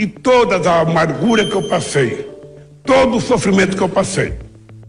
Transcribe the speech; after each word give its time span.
E 0.00 0.06
toda 0.06 0.56
a 0.56 0.80
amargura 0.80 1.44
que 1.44 1.54
eu 1.54 1.68
passei, 1.68 2.26
todo 2.82 3.18
o 3.18 3.20
sofrimento 3.20 3.76
que 3.76 3.82
eu 3.82 3.88
passei, 3.88 4.32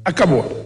acabou. 0.05 0.65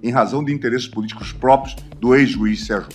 Em 0.00 0.08
razão 0.12 0.44
de 0.44 0.52
interesses 0.52 0.86
políticos 0.86 1.32
próprios 1.32 1.74
do 1.98 2.14
ex-juiz 2.14 2.64
Sérgio 2.64 2.90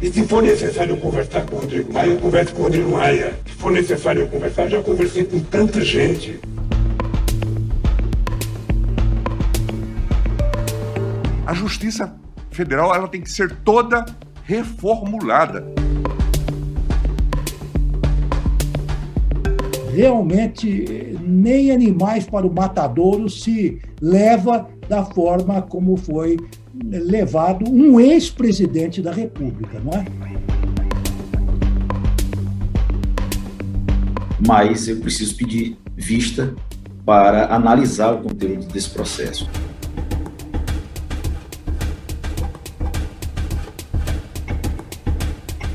E 0.00 0.12
se 0.12 0.22
for 0.28 0.44
necessário 0.44 0.96
conversar 0.98 1.44
com 1.44 1.56
o 1.56 1.58
Rodrigo 1.58 1.92
Maia, 1.92 2.10
eu 2.10 2.18
converso 2.18 2.54
com 2.54 2.60
o 2.60 2.64
Rodrigo 2.66 2.92
Maia. 2.92 3.34
Se 3.44 3.52
for 3.54 3.72
necessário 3.72 4.20
eu 4.20 4.28
conversar, 4.28 4.68
já 4.68 4.80
conversei 4.80 5.24
com 5.24 5.40
tanta 5.40 5.80
gente. 5.80 6.38
A 11.54 11.56
Justiça 11.56 12.12
Federal 12.50 12.92
ela 12.92 13.06
tem 13.06 13.20
que 13.20 13.30
ser 13.30 13.54
toda 13.58 14.04
reformulada. 14.42 15.64
Realmente, 19.92 21.16
nem 21.22 21.70
animais 21.70 22.26
para 22.26 22.44
o 22.44 22.52
matadouro 22.52 23.30
se 23.30 23.80
leva 24.02 24.68
da 24.88 25.04
forma 25.04 25.62
como 25.62 25.96
foi 25.96 26.36
levado 26.82 27.70
um 27.70 28.00
ex-presidente 28.00 29.00
da 29.00 29.12
República, 29.12 29.78
não 29.78 29.92
é? 29.92 30.04
Mas 34.44 34.88
eu 34.88 34.96
preciso 34.96 35.36
pedir 35.36 35.78
vista 35.94 36.52
para 37.06 37.54
analisar 37.54 38.12
o 38.12 38.22
conteúdo 38.22 38.66
desse 38.72 38.90
processo. 38.90 39.48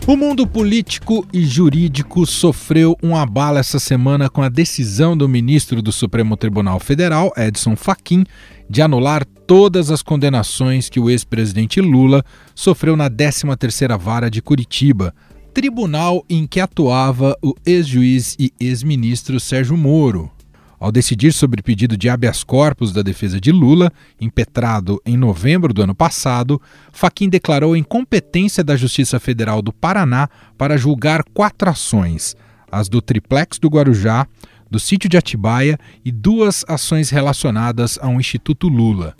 O 0.10 0.18
mundo 0.18 0.48
político 0.48 1.24
e 1.32 1.46
jurídico 1.46 2.26
sofreu 2.26 2.98
um 3.04 3.16
abalo 3.16 3.60
essa 3.60 3.78
semana 3.78 4.28
com 4.28 4.42
a 4.42 4.50
decisão 4.50 5.16
do 5.16 5.30
ministro 5.30 5.84
do 5.84 5.92
Supremo 5.92 6.36
Tribunal 6.36 6.80
Federal, 6.80 7.32
Edson 7.38 7.76
Fachin, 7.76 8.24
de 8.68 8.82
anular 8.82 9.24
todas 9.46 9.92
as 9.92 10.02
condenações 10.02 10.90
que 10.90 11.00
o 11.00 11.12
ex-presidente 11.12 11.80
Lula 11.80 12.26
sofreu 12.56 12.98
na 12.98 13.08
13ª 13.08 14.00
Vara 14.00 14.32
de 14.32 14.42
Curitiba, 14.42 15.14
tribunal 15.54 16.26
em 16.28 16.48
que 16.48 16.60
atuava 16.60 17.38
o 17.40 17.54
ex-juiz 17.64 18.36
e 18.40 18.52
ex-ministro 18.60 19.40
Sérgio 19.40 19.78
Moro. 19.78 20.32
Ao 20.80 20.94
decidir 20.94 21.34
sobre 21.34 21.60
o 21.60 21.64
pedido 21.64 21.98
de 21.98 22.08
habeas 22.08 22.42
corpus 22.42 22.94
da 22.94 23.02
defesa 23.02 23.40
de 23.40 23.52
Lula, 23.52 23.92
impetrado 24.20 25.02
em 25.06 25.18
novembro 25.18 25.74
do 25.74 25.82
ano 25.82 25.94
passado, 25.94 26.62
Faquim 26.94 27.28
declarou 27.28 27.74
a 27.74 27.78
incompetência 27.78 28.64
da 28.64 28.78
Justiça 28.78 29.20
Federal 29.20 29.62
do 29.62 29.74
Paraná 29.74 30.30
para 30.58 30.78
julgar 30.78 31.24
quatro 31.34 31.70
ações: 31.70 32.34
as 32.72 32.88
do 32.88 33.02
triplex 33.02 33.60
do 33.60 33.68
Guarujá, 33.68 34.26
do 34.72 34.80
sítio 34.80 35.10
de 35.10 35.18
Atibaia 35.18 35.78
e 36.06 36.12
duas 36.12 36.64
ações 36.66 37.10
relacionadas 37.10 38.00
ao 38.02 38.14
Instituto 38.14 38.70
Lula. 38.70 39.16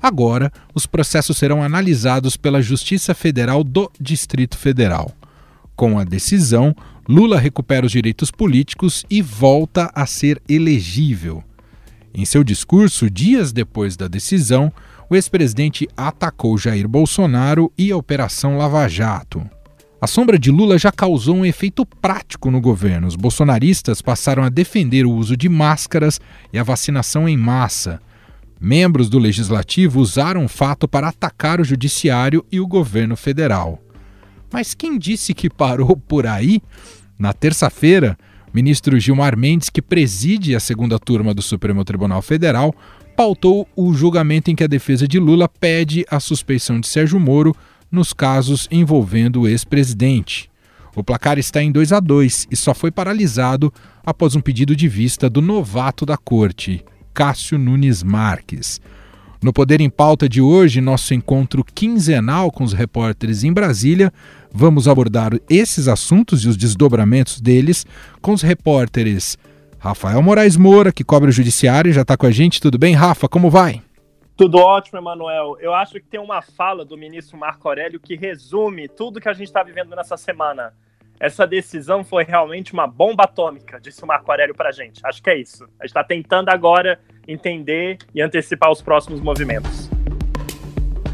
Agora, 0.00 0.52
os 0.72 0.86
processos 0.86 1.36
serão 1.36 1.62
analisados 1.62 2.36
pela 2.36 2.62
Justiça 2.62 3.12
Federal 3.12 3.64
do 3.64 3.90
Distrito 4.00 4.56
Federal. 4.56 5.12
Com 5.74 5.98
a 5.98 6.04
decisão, 6.04 6.76
Lula 7.08 7.38
recupera 7.38 7.84
os 7.84 7.92
direitos 7.92 8.30
políticos 8.30 9.04
e 9.10 9.20
volta 9.20 9.90
a 9.94 10.06
ser 10.06 10.40
elegível. 10.48 11.42
Em 12.14 12.24
seu 12.24 12.44
discurso, 12.44 13.10
dias 13.10 13.52
depois 13.52 13.96
da 13.96 14.06
decisão, 14.06 14.72
o 15.10 15.16
ex-presidente 15.16 15.88
atacou 15.96 16.56
Jair 16.56 16.86
Bolsonaro 16.86 17.72
e 17.76 17.90
a 17.90 17.96
Operação 17.96 18.56
Lava 18.56 18.86
Jato. 18.88 19.44
A 20.00 20.06
sombra 20.06 20.38
de 20.38 20.50
Lula 20.50 20.78
já 20.78 20.92
causou 20.92 21.36
um 21.36 21.44
efeito 21.44 21.84
prático 21.86 22.50
no 22.50 22.60
governo. 22.60 23.06
Os 23.06 23.16
bolsonaristas 23.16 24.02
passaram 24.02 24.42
a 24.42 24.48
defender 24.48 25.04
o 25.06 25.12
uso 25.12 25.36
de 25.36 25.48
máscaras 25.48 26.20
e 26.52 26.58
a 26.58 26.62
vacinação 26.62 27.28
em 27.28 27.36
massa. 27.36 28.00
Membros 28.60 29.08
do 29.08 29.18
legislativo 29.18 30.00
usaram 30.00 30.44
o 30.44 30.48
fato 30.48 30.86
para 30.86 31.08
atacar 31.08 31.60
o 31.60 31.64
judiciário 31.64 32.44
e 32.50 32.60
o 32.60 32.66
governo 32.66 33.16
federal. 33.16 33.80
Mas 34.52 34.74
quem 34.74 34.98
disse 34.98 35.32
que 35.32 35.48
parou 35.48 35.96
por 35.96 36.26
aí? 36.26 36.60
Na 37.22 37.32
terça-feira, 37.32 38.18
o 38.48 38.50
ministro 38.52 38.98
Gilmar 38.98 39.38
Mendes, 39.38 39.70
que 39.70 39.80
preside 39.80 40.56
a 40.56 40.60
segunda 40.60 40.98
turma 40.98 41.32
do 41.32 41.40
Supremo 41.40 41.84
Tribunal 41.84 42.20
Federal, 42.20 42.74
pautou 43.16 43.68
o 43.76 43.94
julgamento 43.94 44.50
em 44.50 44.56
que 44.56 44.64
a 44.64 44.66
defesa 44.66 45.06
de 45.06 45.20
Lula 45.20 45.48
pede 45.48 46.04
a 46.10 46.18
suspeição 46.18 46.80
de 46.80 46.88
Sérgio 46.88 47.20
Moro 47.20 47.54
nos 47.92 48.12
casos 48.12 48.66
envolvendo 48.72 49.42
o 49.42 49.48
ex-presidente. 49.48 50.50
O 50.96 51.04
placar 51.04 51.38
está 51.38 51.62
em 51.62 51.70
2 51.70 51.92
a 51.92 52.00
2 52.00 52.48
e 52.50 52.56
só 52.56 52.74
foi 52.74 52.90
paralisado 52.90 53.72
após 54.04 54.34
um 54.34 54.40
pedido 54.40 54.74
de 54.74 54.88
vista 54.88 55.30
do 55.30 55.40
novato 55.40 56.04
da 56.04 56.16
corte, 56.16 56.84
Cássio 57.14 57.56
Nunes 57.56 58.02
Marques. 58.02 58.80
No 59.42 59.52
Poder 59.52 59.80
em 59.80 59.90
Pauta 59.90 60.28
de 60.28 60.40
hoje, 60.40 60.80
nosso 60.80 61.12
encontro 61.12 61.64
quinzenal 61.64 62.48
com 62.52 62.62
os 62.62 62.72
repórteres 62.72 63.42
em 63.42 63.52
Brasília, 63.52 64.12
vamos 64.52 64.86
abordar 64.86 65.32
esses 65.50 65.88
assuntos 65.88 66.44
e 66.44 66.48
os 66.48 66.56
desdobramentos 66.56 67.40
deles 67.40 67.84
com 68.20 68.32
os 68.32 68.42
repórteres 68.42 69.36
Rafael 69.80 70.22
Moraes 70.22 70.56
Moura, 70.56 70.92
que 70.92 71.02
cobre 71.02 71.28
o 71.28 71.32
judiciário, 71.32 71.92
já 71.92 72.02
está 72.02 72.16
com 72.16 72.24
a 72.24 72.30
gente. 72.30 72.60
Tudo 72.60 72.78
bem, 72.78 72.94
Rafa? 72.94 73.28
Como 73.28 73.50
vai? 73.50 73.82
Tudo 74.36 74.58
ótimo, 74.58 75.00
Emanuel. 75.00 75.56
Eu 75.58 75.74
acho 75.74 75.94
que 75.94 76.06
tem 76.06 76.20
uma 76.20 76.40
fala 76.40 76.84
do 76.84 76.96
ministro 76.96 77.36
Marco 77.36 77.66
Aurélio 77.66 77.98
que 77.98 78.14
resume 78.14 78.86
tudo 78.86 79.20
que 79.20 79.28
a 79.28 79.32
gente 79.32 79.48
está 79.48 79.64
vivendo 79.64 79.96
nessa 79.96 80.16
semana. 80.16 80.72
Essa 81.18 81.48
decisão 81.48 82.04
foi 82.04 82.22
realmente 82.22 82.72
uma 82.72 82.86
bomba 82.86 83.24
atômica, 83.24 83.80
disse 83.80 84.04
o 84.04 84.06
Marco 84.06 84.30
Aurélio 84.30 84.54
para 84.54 84.68
a 84.68 84.72
gente. 84.72 85.00
Acho 85.04 85.20
que 85.20 85.30
é 85.30 85.36
isso. 85.36 85.64
A 85.64 85.84
gente 85.84 85.86
está 85.86 86.04
tentando 86.04 86.48
agora 86.48 87.00
entender 87.26 87.98
e 88.14 88.20
antecipar 88.20 88.70
os 88.70 88.82
próximos 88.82 89.20
movimentos. 89.20 89.90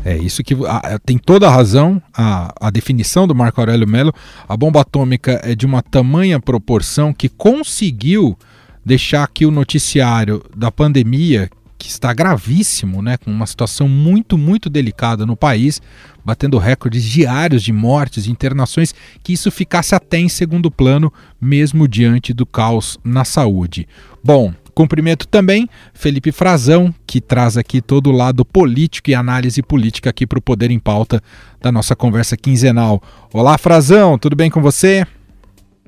É 0.04 0.16
isso 0.16 0.42
que 0.42 0.54
a, 0.66 0.98
tem 0.98 1.18
toda 1.18 1.46
a 1.46 1.50
razão, 1.50 2.00
a, 2.14 2.54
a 2.60 2.70
definição 2.70 3.26
do 3.26 3.34
Marco 3.34 3.60
Aurélio 3.60 3.86
Melo. 3.86 4.14
A 4.48 4.56
bomba 4.56 4.80
atômica 4.80 5.40
é 5.44 5.54
de 5.54 5.66
uma 5.66 5.82
tamanha 5.82 6.40
proporção 6.40 7.12
que 7.12 7.28
conseguiu 7.28 8.36
deixar 8.84 9.22
aqui 9.22 9.44
o 9.44 9.50
noticiário 9.50 10.42
da 10.56 10.70
pandemia, 10.70 11.50
que 11.76 11.88
está 11.88 12.12
gravíssimo, 12.14 13.02
né, 13.02 13.16
com 13.18 13.30
uma 13.30 13.46
situação 13.46 13.86
muito, 13.86 14.38
muito 14.38 14.70
delicada 14.70 15.26
no 15.26 15.36
país, 15.36 15.80
batendo 16.24 16.58
recordes 16.58 17.04
diários 17.04 17.62
de 17.62 17.72
mortes 17.72 18.26
e 18.26 18.30
internações, 18.30 18.94
que 19.22 19.32
isso 19.32 19.50
ficasse 19.50 19.94
até 19.94 20.18
em 20.18 20.28
segundo 20.28 20.70
plano, 20.70 21.12
mesmo 21.40 21.86
diante 21.86 22.32
do 22.32 22.46
caos 22.46 22.98
na 23.04 23.24
saúde. 23.24 23.86
Bom, 24.24 24.54
cumprimento 24.78 25.26
também 25.26 25.68
Felipe 25.92 26.30
Frazão, 26.30 26.94
que 27.06 27.20
traz 27.20 27.56
aqui 27.56 27.80
todo 27.80 28.10
o 28.10 28.12
lado 28.12 28.44
político 28.44 29.10
e 29.10 29.14
análise 29.14 29.62
política 29.62 30.10
aqui 30.10 30.26
para 30.26 30.38
o 30.38 30.42
Poder 30.42 30.70
em 30.70 30.78
Pauta 30.78 31.20
da 31.60 31.72
nossa 31.72 31.96
conversa 31.96 32.36
quinzenal. 32.36 33.02
Olá, 33.34 33.58
Frazão, 33.58 34.16
tudo 34.16 34.36
bem 34.36 34.50
com 34.50 34.62
você? 34.62 35.06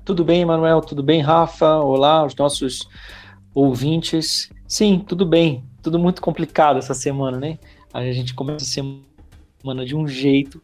Tudo 0.04 0.24
bem, 0.24 0.44
Manuel, 0.44 0.80
tudo 0.80 1.02
bem, 1.02 1.20
Rafa? 1.20 1.76
Olá, 1.76 2.24
os 2.24 2.34
nossos 2.34 2.88
ouvintes. 3.54 4.50
Sim, 4.66 5.04
tudo 5.06 5.24
bem 5.24 5.62
tudo 5.82 5.98
muito 5.98 6.20
complicado 6.20 6.78
essa 6.78 6.94
semana, 6.94 7.38
né? 7.38 7.58
A 7.92 8.02
gente 8.12 8.34
começa 8.34 8.64
a 8.64 8.68
semana 9.62 9.84
de 9.84 9.96
um 9.96 10.06
jeito 10.06 10.62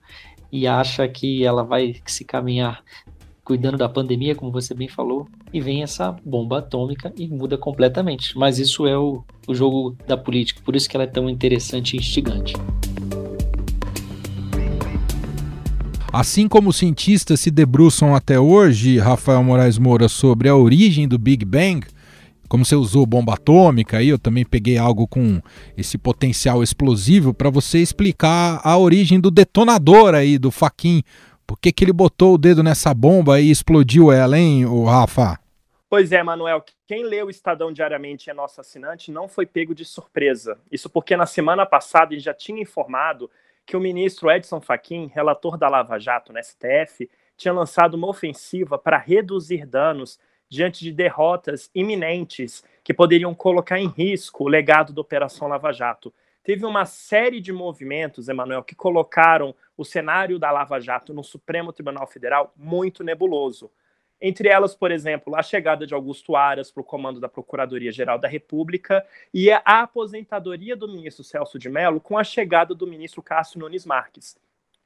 e 0.52 0.66
acha 0.66 1.06
que 1.08 1.44
ela 1.44 1.64
vai 1.64 1.96
se 2.06 2.24
caminhar 2.24 2.82
cuidando 3.46 3.78
da 3.78 3.88
pandemia, 3.88 4.34
como 4.34 4.50
você 4.50 4.74
bem 4.74 4.88
falou, 4.88 5.28
e 5.52 5.60
vem 5.60 5.84
essa 5.84 6.16
bomba 6.24 6.58
atômica 6.58 7.12
e 7.16 7.28
muda 7.28 7.56
completamente. 7.56 8.36
Mas 8.36 8.58
isso 8.58 8.88
é 8.88 8.98
o, 8.98 9.22
o 9.46 9.54
jogo 9.54 9.96
da 10.04 10.16
política, 10.16 10.60
por 10.64 10.74
isso 10.74 10.88
que 10.88 10.96
ela 10.96 11.04
é 11.04 11.06
tão 11.06 11.30
interessante 11.30 11.94
e 11.94 12.00
instigante. 12.00 12.54
Assim 16.12 16.48
como 16.48 16.72
cientistas 16.72 17.38
se 17.38 17.52
debruçam 17.52 18.16
até 18.16 18.40
hoje, 18.40 18.98
Rafael 18.98 19.44
Moraes 19.44 19.78
Moura, 19.78 20.08
sobre 20.08 20.48
a 20.48 20.56
origem 20.56 21.06
do 21.06 21.16
Big 21.16 21.44
Bang, 21.44 21.86
como 22.48 22.64
você 22.64 22.74
usou 22.74 23.06
bomba 23.06 23.34
atômica, 23.34 23.98
aí 23.98 24.08
eu 24.08 24.18
também 24.18 24.44
peguei 24.44 24.76
algo 24.76 25.06
com 25.06 25.40
esse 25.76 25.98
potencial 25.98 26.62
explosivo 26.62 27.32
para 27.32 27.50
você 27.50 27.78
explicar 27.78 28.60
a 28.64 28.76
origem 28.76 29.20
do 29.20 29.30
detonador 29.30 30.14
aí 30.14 30.36
do 30.36 30.50
Faquin. 30.50 31.02
Por 31.46 31.58
que, 31.58 31.72
que 31.72 31.84
ele 31.84 31.92
botou 31.92 32.34
o 32.34 32.38
dedo 32.38 32.62
nessa 32.62 32.92
bomba 32.92 33.40
e 33.40 33.50
explodiu 33.50 34.10
ela, 34.10 34.36
hein, 34.36 34.66
o 34.66 34.84
Rafa? 34.84 35.38
Pois 35.88 36.10
é, 36.10 36.20
Manuel. 36.22 36.64
Quem 36.86 37.04
lê 37.04 37.22
o 37.22 37.30
Estadão 37.30 37.72
diariamente 37.72 38.28
é 38.28 38.34
nosso 38.34 38.60
assinante 38.60 39.12
não 39.12 39.28
foi 39.28 39.46
pego 39.46 39.74
de 39.74 39.84
surpresa. 39.84 40.58
Isso 40.70 40.90
porque 40.90 41.16
na 41.16 41.26
semana 41.26 41.64
passada 41.64 42.12
ele 42.12 42.20
já 42.20 42.34
tinha 42.34 42.60
informado 42.60 43.30
que 43.64 43.76
o 43.76 43.80
ministro 43.80 44.30
Edson 44.30 44.60
Fachin, 44.60 45.10
relator 45.14 45.56
da 45.56 45.68
Lava 45.68 45.98
Jato 45.98 46.32
no 46.32 46.42
STF, 46.42 47.08
tinha 47.36 47.54
lançado 47.54 47.94
uma 47.94 48.08
ofensiva 48.08 48.76
para 48.76 48.98
reduzir 48.98 49.64
danos 49.64 50.18
diante 50.48 50.84
de 50.84 50.92
derrotas 50.92 51.70
iminentes 51.74 52.64
que 52.82 52.94
poderiam 52.94 53.34
colocar 53.34 53.78
em 53.78 53.88
risco 53.88 54.44
o 54.44 54.48
legado 54.48 54.92
da 54.92 55.00
Operação 55.00 55.48
Lava 55.48 55.72
Jato. 55.72 56.12
Teve 56.46 56.64
uma 56.64 56.86
série 56.86 57.40
de 57.40 57.52
movimentos, 57.52 58.28
Emanuel, 58.28 58.62
que 58.62 58.76
colocaram 58.76 59.52
o 59.76 59.84
cenário 59.84 60.38
da 60.38 60.48
Lava 60.52 60.78
Jato 60.78 61.12
no 61.12 61.24
Supremo 61.24 61.72
Tribunal 61.72 62.06
Federal 62.06 62.54
muito 62.56 63.02
nebuloso. 63.02 63.68
Entre 64.20 64.48
elas, 64.48 64.72
por 64.72 64.92
exemplo, 64.92 65.34
a 65.34 65.42
chegada 65.42 65.84
de 65.84 65.92
Augusto 65.92 66.36
Aras 66.36 66.70
para 66.70 66.82
o 66.82 66.84
comando 66.84 67.18
da 67.18 67.28
Procuradoria-Geral 67.28 68.16
da 68.16 68.28
República 68.28 69.04
e 69.34 69.50
a 69.50 69.60
aposentadoria 69.64 70.76
do 70.76 70.86
ministro 70.86 71.24
Celso 71.24 71.58
de 71.58 71.68
Mello 71.68 72.00
com 72.00 72.16
a 72.16 72.22
chegada 72.22 72.76
do 72.76 72.86
ministro 72.86 73.20
Cássio 73.20 73.58
Nunes 73.58 73.84
Marques. 73.84 74.38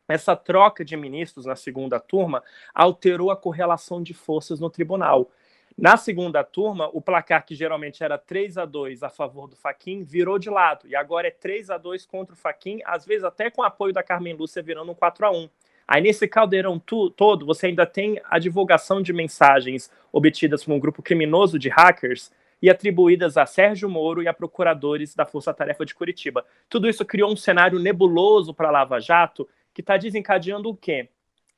Essa 0.09 0.35
troca 0.35 0.83
de 0.83 0.97
ministros 0.97 1.45
na 1.45 1.56
segunda 1.56 2.01
turma 2.01 2.43
alterou 2.75 3.31
a 3.31 3.37
correlação 3.37 4.03
de 4.03 4.15
forças 4.15 4.59
no 4.61 4.71
tribunal. 4.71 5.31
Na 5.76 5.96
segunda 5.96 6.44
turma, 6.44 6.90
o 6.93 7.00
placar 7.00 7.44
que 7.46 7.55
geralmente 7.55 8.05
era 8.05 8.19
3 8.19 8.58
a 8.58 8.64
2 8.64 9.02
a 9.02 9.08
favor 9.08 9.49
do 9.49 9.56
Faquin 9.56 10.02
virou 10.02 10.38
de 10.38 10.50
lado 10.50 10.87
e 10.87 10.94
agora 10.94 11.28
é 11.28 11.31
3 11.31 11.70
a 11.70 11.78
2 11.78 12.05
contra 12.06 12.34
o 12.34 12.37
Faquin, 12.37 12.81
às 12.84 13.06
vezes 13.06 13.25
até 13.25 13.50
com 13.50 13.62
apoio 13.62 13.93
da 13.93 14.02
Carmen 14.02 14.34
Lúcia 14.34 14.62
virando 14.62 14.93
um 14.93 14.94
4 14.94 15.26
a 15.26 15.31
1. 15.31 15.49
Aí 15.88 16.02
nesse 16.02 16.28
caldeirão 16.28 16.78
tu, 16.78 17.11
todo, 17.11 17.46
você 17.46 17.67
ainda 17.67 17.87
tem 17.87 18.20
a 18.25 18.38
divulgação 18.38 19.00
de 19.02 19.12
mensagens 19.12 19.90
obtidas 20.12 20.64
por 20.64 20.72
um 20.72 20.78
grupo 20.78 21.02
criminoso 21.02 21.58
de 21.58 21.69
hackers 21.69 22.31
e 22.62 22.69
atribuídas 22.69 23.37
a 23.37 23.46
Sérgio 23.46 23.88
Moro 23.88 24.22
e 24.22 24.28
a 24.28 24.34
procuradores 24.34 25.14
da 25.14 25.25
Força 25.25 25.52
Tarefa 25.55 25.87
de 25.87 25.94
Curitiba. 25.94 26.44
Tudo 26.69 26.88
isso 26.88 27.05
criou 27.05 27.32
um 27.32 27.37
cenário 27.37 27.78
nebuloso 27.78 28.52
para 28.52 28.69
a 28.69 28.70
Lava 28.70 29.00
Jato 29.00 29.49
que 29.72 29.81
está 29.81 29.96
desencadeando 29.96 30.69
o 30.69 30.76
quê? 30.76 31.08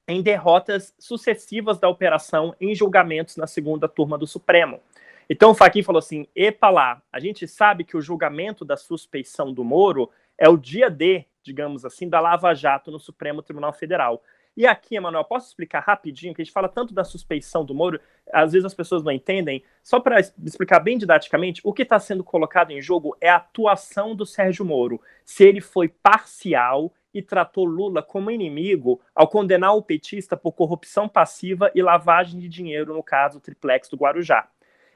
Em 0.07 0.23
derrotas 0.23 0.95
sucessivas 0.99 1.79
da 1.79 1.89
operação 1.89 2.55
em 2.61 2.75
julgamentos 2.75 3.37
na 3.37 3.47
segunda 3.47 3.89
turma 3.89 4.19
do 4.19 4.27
Supremo. 4.27 4.81
Então 5.29 5.51
o 5.51 5.55
Fachin 5.55 5.83
falou 5.83 5.99
assim: 5.99 6.27
epa 6.35 6.69
lá, 6.71 7.03
a 7.13 7.21
gente 7.21 7.47
sabe 7.47 7.85
que 7.85 7.97
o 7.97 8.03
julgamento 8.03 8.65
da 8.65 8.77
suspeição 8.77 9.53
do 9.53 9.65
Moro 9.65 10.11
é 10.37 10.49
o 10.49 10.57
dia 10.57 10.91
D, 10.91 11.25
digamos 11.43 11.85
assim, 11.85 12.09
da 12.09 12.21
Lava 12.21 12.55
Jato 12.55 12.91
no 12.91 12.99
Supremo 12.99 13.43
Tribunal 13.43 13.73
Federal. 13.73 14.23
E 14.55 14.67
aqui, 14.67 14.97
Emanuel, 14.97 15.25
posso 15.25 15.49
explicar 15.49 15.81
rapidinho, 15.81 16.35
que 16.35 16.43
a 16.43 16.45
gente 16.45 16.53
fala 16.53 16.69
tanto 16.69 16.93
da 16.93 17.05
suspeição 17.05 17.65
do 17.65 17.75
Moro, 17.75 17.99
às 18.31 18.53
vezes 18.53 18.67
as 18.67 18.75
pessoas 18.75 19.03
não 19.03 19.11
entendem. 19.11 19.65
Só 19.83 19.99
para 19.99 20.21
explicar 20.21 20.81
bem 20.81 20.99
didaticamente, 20.99 21.63
o 21.65 21.73
que 21.73 21.83
está 21.83 21.99
sendo 21.99 22.23
colocado 22.23 22.71
em 22.71 22.83
jogo 22.83 23.17
é 23.19 23.31
a 23.31 23.37
atuação 23.37 24.15
do 24.15 24.27
Sérgio 24.27 24.65
Moro. 24.65 25.01
Se 25.25 25.43
ele 25.45 25.63
foi 25.63 25.89
parcial 25.89 26.93
e 27.13 27.23
tratou 27.23 27.65
Lula 27.65 28.03
como 28.03 28.31
inimigo 28.31 29.01
ao 29.15 29.29
condenar 29.29 29.77
o 29.77 29.83
petista 29.83 30.37
por 30.37 30.53
corrupção 30.53 31.09
passiva 31.09 31.71
e 31.75 31.83
lavagem 31.83 32.39
de 32.41 32.49
dinheiro 32.49 32.95
no 32.95 33.03
caso 33.03 33.41
triplex 33.41 33.89
do 33.89 33.97
Guarujá. 33.97 34.49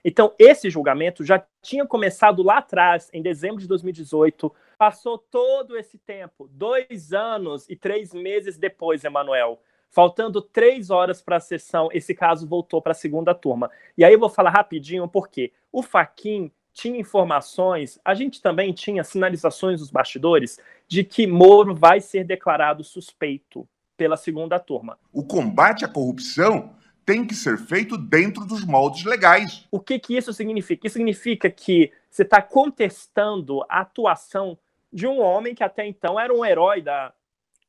Então, 0.08 0.32
esse 0.38 0.70
julgamento 0.70 1.24
já 1.24 1.44
tinha 1.60 1.84
começado 1.84 2.40
lá 2.40 2.58
atrás, 2.58 3.10
em 3.12 3.20
dezembro 3.20 3.60
de 3.60 3.66
2018. 3.66 4.54
Passou 4.78 5.18
todo 5.18 5.76
esse 5.76 5.98
tempo, 5.98 6.48
dois 6.52 7.12
anos 7.12 7.68
e 7.68 7.74
três 7.74 8.14
meses 8.14 8.56
depois, 8.56 9.02
Emanuel. 9.02 9.60
Faltando 9.90 10.40
três 10.40 10.90
horas 10.90 11.20
para 11.20 11.36
a 11.36 11.40
sessão, 11.40 11.88
esse 11.92 12.14
caso 12.14 12.46
voltou 12.46 12.80
para 12.80 12.92
a 12.92 12.94
segunda 12.94 13.34
turma. 13.34 13.68
E 13.98 14.04
aí 14.04 14.12
eu 14.12 14.20
vou 14.20 14.28
falar 14.28 14.50
rapidinho 14.50 15.08
porque 15.08 15.52
o 15.72 15.82
Faquin 15.82 16.52
tinha 16.76 17.00
informações, 17.00 17.98
a 18.04 18.14
gente 18.14 18.42
também 18.42 18.70
tinha 18.70 19.02
sinalizações 19.02 19.80
dos 19.80 19.90
bastidores 19.90 20.60
de 20.86 21.02
que 21.02 21.26
Moro 21.26 21.74
vai 21.74 22.02
ser 22.02 22.22
declarado 22.22 22.84
suspeito 22.84 23.66
pela 23.96 24.14
segunda 24.14 24.58
turma. 24.58 24.98
O 25.10 25.24
combate 25.24 25.86
à 25.86 25.88
corrupção 25.88 26.74
tem 27.06 27.26
que 27.26 27.34
ser 27.34 27.56
feito 27.56 27.96
dentro 27.96 28.44
dos 28.44 28.62
moldes 28.62 29.04
legais. 29.04 29.66
O 29.70 29.80
que, 29.80 29.98
que 29.98 30.18
isso 30.18 30.34
significa? 30.34 30.86
Isso 30.86 30.98
significa 30.98 31.48
que 31.48 31.90
você 32.10 32.22
está 32.22 32.42
contestando 32.42 33.62
a 33.70 33.80
atuação 33.80 34.58
de 34.92 35.06
um 35.06 35.18
homem 35.18 35.54
que 35.54 35.64
até 35.64 35.86
então 35.86 36.20
era 36.20 36.34
um 36.34 36.44
herói 36.44 36.82
da, 36.82 37.10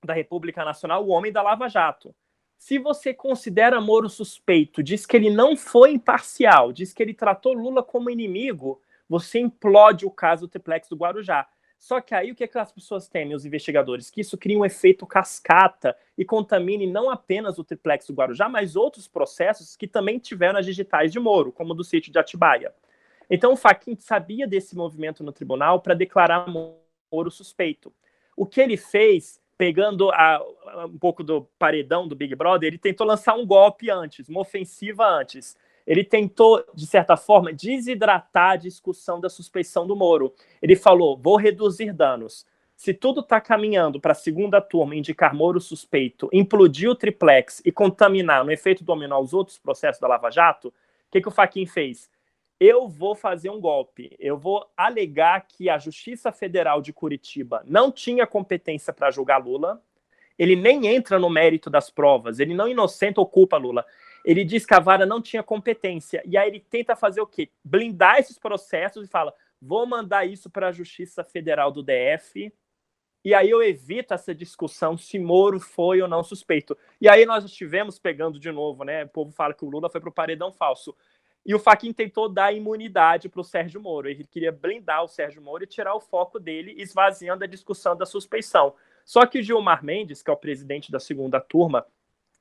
da 0.04 0.13
República 0.13 0.65
Nacional, 0.65 1.06
o 1.06 1.12
homem 1.12 1.31
da 1.31 1.42
Lava 1.42 1.69
Jato. 1.69 2.13
Se 2.57 2.77
você 2.77 3.13
considera 3.13 3.80
Moro 3.80 4.09
suspeito, 4.09 4.83
diz 4.83 5.06
que 5.06 5.15
ele 5.15 5.30
não 5.30 5.56
foi 5.56 5.92
imparcial, 5.92 6.74
diz 6.74 6.92
que 6.92 7.01
ele 7.01 7.13
tratou 7.13 7.54
Lula 7.54 7.81
como 7.81 8.09
inimigo, 8.09 8.81
você 9.07 9.39
implode 9.39 10.06
o 10.06 10.12
caso 10.12 10.42
do 10.42 10.50
triplex 10.50 10.89
do 10.89 10.95
Guarujá. 10.95 11.48
Só 11.80 12.01
que 12.01 12.15
aí 12.15 12.31
o 12.31 12.36
que, 12.36 12.44
é 12.44 12.48
que 12.48 12.57
as 12.57 12.71
pessoas 12.71 13.07
temem, 13.07 13.36
os 13.36 13.45
investigadores? 13.45 14.09
Que 14.09 14.21
isso 14.21 14.38
cria 14.38 14.57
um 14.57 14.65
efeito 14.65 15.06
cascata 15.06 15.95
e 16.18 16.25
contamine 16.25 16.88
não 16.88 17.09
apenas 17.09 17.59
o 17.59 17.63
triplex 17.63 18.07
do 18.07 18.13
Guarujá, 18.13 18.50
mas 18.50 18.75
outros 18.75 19.07
processos 19.07 19.75
que 19.75 19.88
também 19.88 20.18
tiveram 20.18 20.59
as 20.59 20.65
digitais 20.65 21.12
de 21.12 21.19
Moro, 21.19 21.51
como 21.51 21.74
do 21.74 21.83
sítio 21.83 22.12
de 22.12 22.18
Atibaia. 22.18 22.74
Então 23.30 23.54
o 23.54 23.57
Faquin 23.57 23.95
sabia 23.95 24.48
desse 24.48 24.75
movimento 24.75 25.24
no 25.24 25.31
tribunal 25.31 25.81
para 25.81 25.94
declarar 25.94 26.48
Moro 26.50 27.30
suspeito. 27.30 27.94
O 28.36 28.45
que 28.45 28.59
ele 28.59 28.77
fez, 28.77 29.39
pegando 29.57 30.09
a, 30.12 30.44
um 30.86 30.98
pouco 30.98 31.24
do 31.24 31.44
paredão 31.59 32.07
do 32.07 32.15
Big 32.15 32.33
Brother, 32.36 32.68
ele 32.68 32.77
tentou 32.77 33.06
lançar 33.06 33.36
um 33.36 33.45
golpe 33.45 33.89
antes, 33.92 34.27
uma 34.30 34.42
ofensiva 34.42 35.07
antes 35.07 35.56
ele 35.88 36.04
tentou, 36.04 36.62
de 36.74 36.86
certa 36.86 37.16
forma, 37.16 37.54
desidratar 37.54 38.51
a 38.51 38.56
discussão 38.57 39.22
da 39.22 39.30
suspeição 39.30 39.88
do 39.88 39.95
Moro. 39.95 40.34
Ele 40.62 40.75
falou: 40.75 41.18
vou 41.18 41.38
reduzir 41.38 41.94
danos. 41.94 42.45
Se 42.75 42.94
tudo 42.94 43.22
está 43.22 43.39
caminhando 43.39 44.00
para 44.00 44.12
a 44.12 44.16
segunda 44.16 44.62
turma 44.62 44.95
indicar 44.95 45.34
Moro 45.34 45.60
suspeito, 45.60 46.30
implodir 46.31 46.89
o 46.89 46.95
triplex 46.95 47.62
e 47.66 47.72
contaminar 47.72 48.44
no 48.44 48.51
efeito 48.51 48.84
dominó 48.84 49.19
os 49.19 49.34
outros 49.34 49.57
processos 49.57 50.00
da 50.00 50.07
Lava 50.07 50.30
Jato, 50.30 50.68
o 50.68 50.74
que, 51.10 51.22
que 51.22 51.28
o 51.28 51.31
Faquin 51.31 51.66
fez? 51.66 52.12
Eu 52.60 52.88
vou 52.88 53.16
fazer 53.16 53.50
um 53.50 53.60
golpe. 53.60 54.16
Eu 54.19 54.38
vou 54.38 54.69
alegar 54.75 55.48
que 55.48 55.69
a 55.69 55.78
Justiça 55.80 56.31
Federal 56.31 56.81
de 56.81 56.92
Curitiba 56.92 57.63
não 57.66 57.92
tinha 57.92 58.28
competência 58.28 58.92
para 58.92 59.10
julgar 59.10 59.44
Lula. 59.44 59.81
Ele 60.38 60.56
nem 60.56 60.86
entra 60.86 61.18
no 61.18 61.30
mérito 61.30 61.69
das 61.69 61.90
provas. 61.90 62.40
Ele 62.40 62.54
não 62.54 62.68
inocenta 62.68 63.22
ou 63.22 63.25
culpa 63.25 63.57
Lula 63.57 63.86
ele 64.27 64.44
diz 64.44 64.65
que 64.65 64.74
a 64.74 64.79
vara 64.81 65.06
não 65.06 65.21
tinha 65.21 65.41
competência. 65.41 66.21
E 66.25 66.38
aí 66.38 66.50
ele 66.50 66.59
tenta 66.59 66.97
fazer 66.97 67.21
o 67.21 67.25
quê? 67.25 67.50
Blindar 67.63 68.19
esses 68.19 68.38
processos 68.38 69.06
e 69.06 69.09
fala: 69.09 69.33
vou 69.62 69.85
mandar 69.85 70.25
isso 70.25 70.50
para 70.50 70.68
a 70.68 70.71
Justiça 70.74 71.24
Federal 71.24 71.71
do 71.71 71.81
DF. 71.81 72.51
E 73.24 73.33
aí 73.33 73.50
eu 73.50 73.63
evito 73.63 74.13
essa 74.13 74.35
discussão 74.35 74.97
se 74.97 75.18
Moro 75.18 75.62
foi 75.62 76.01
ou 76.01 76.09
não 76.09 76.25
suspeito. 76.25 76.77
E 77.00 77.07
aí 77.07 77.25
nós 77.25 77.45
estivemos 77.45 78.00
pegando 78.00 78.38
de 78.38 78.51
novo, 78.51 78.83
né? 78.83 79.06
O 79.06 79.09
povo 79.09 79.31
fala 79.31 79.53
que 79.53 79.63
o 79.63 79.69
Lula 79.69 79.89
foi 79.89 80.01
para 80.01 80.09
o 80.09 80.13
paredão 80.13 80.51
falso. 80.51 80.94
E 81.45 81.56
o 81.56 81.59
Faquin 81.59 81.94
tentou 81.94 82.27
dar 82.27 82.51
imunidade 82.51 83.30
para 83.30 83.39
o 83.39 83.45
Sérgio 83.45 83.80
Moro. 83.80 84.09
Ele 84.09 84.25
queria 84.25 84.51
blindar 84.51 85.06
o 85.06 85.07
Sérgio 85.07 85.41
Moro 85.41 85.63
e 85.63 85.68
tirar 85.68 85.95
o 85.95 86.01
foco 86.01 86.38
dele, 86.38 86.75
esvaziando 86.78 87.45
a 87.45 87.47
discussão 87.47 87.95
da 87.95 88.06
suspeição. 88.06 88.75
Só 89.06 89.25
que 89.25 89.42
Gilmar 89.42 89.85
Mendes, 89.85 90.21
que 90.21 90.30
é 90.30 90.33
o 90.33 90.37
presidente 90.37 90.92
da 90.92 90.99
segunda 90.99 91.40
turma, 91.40 91.85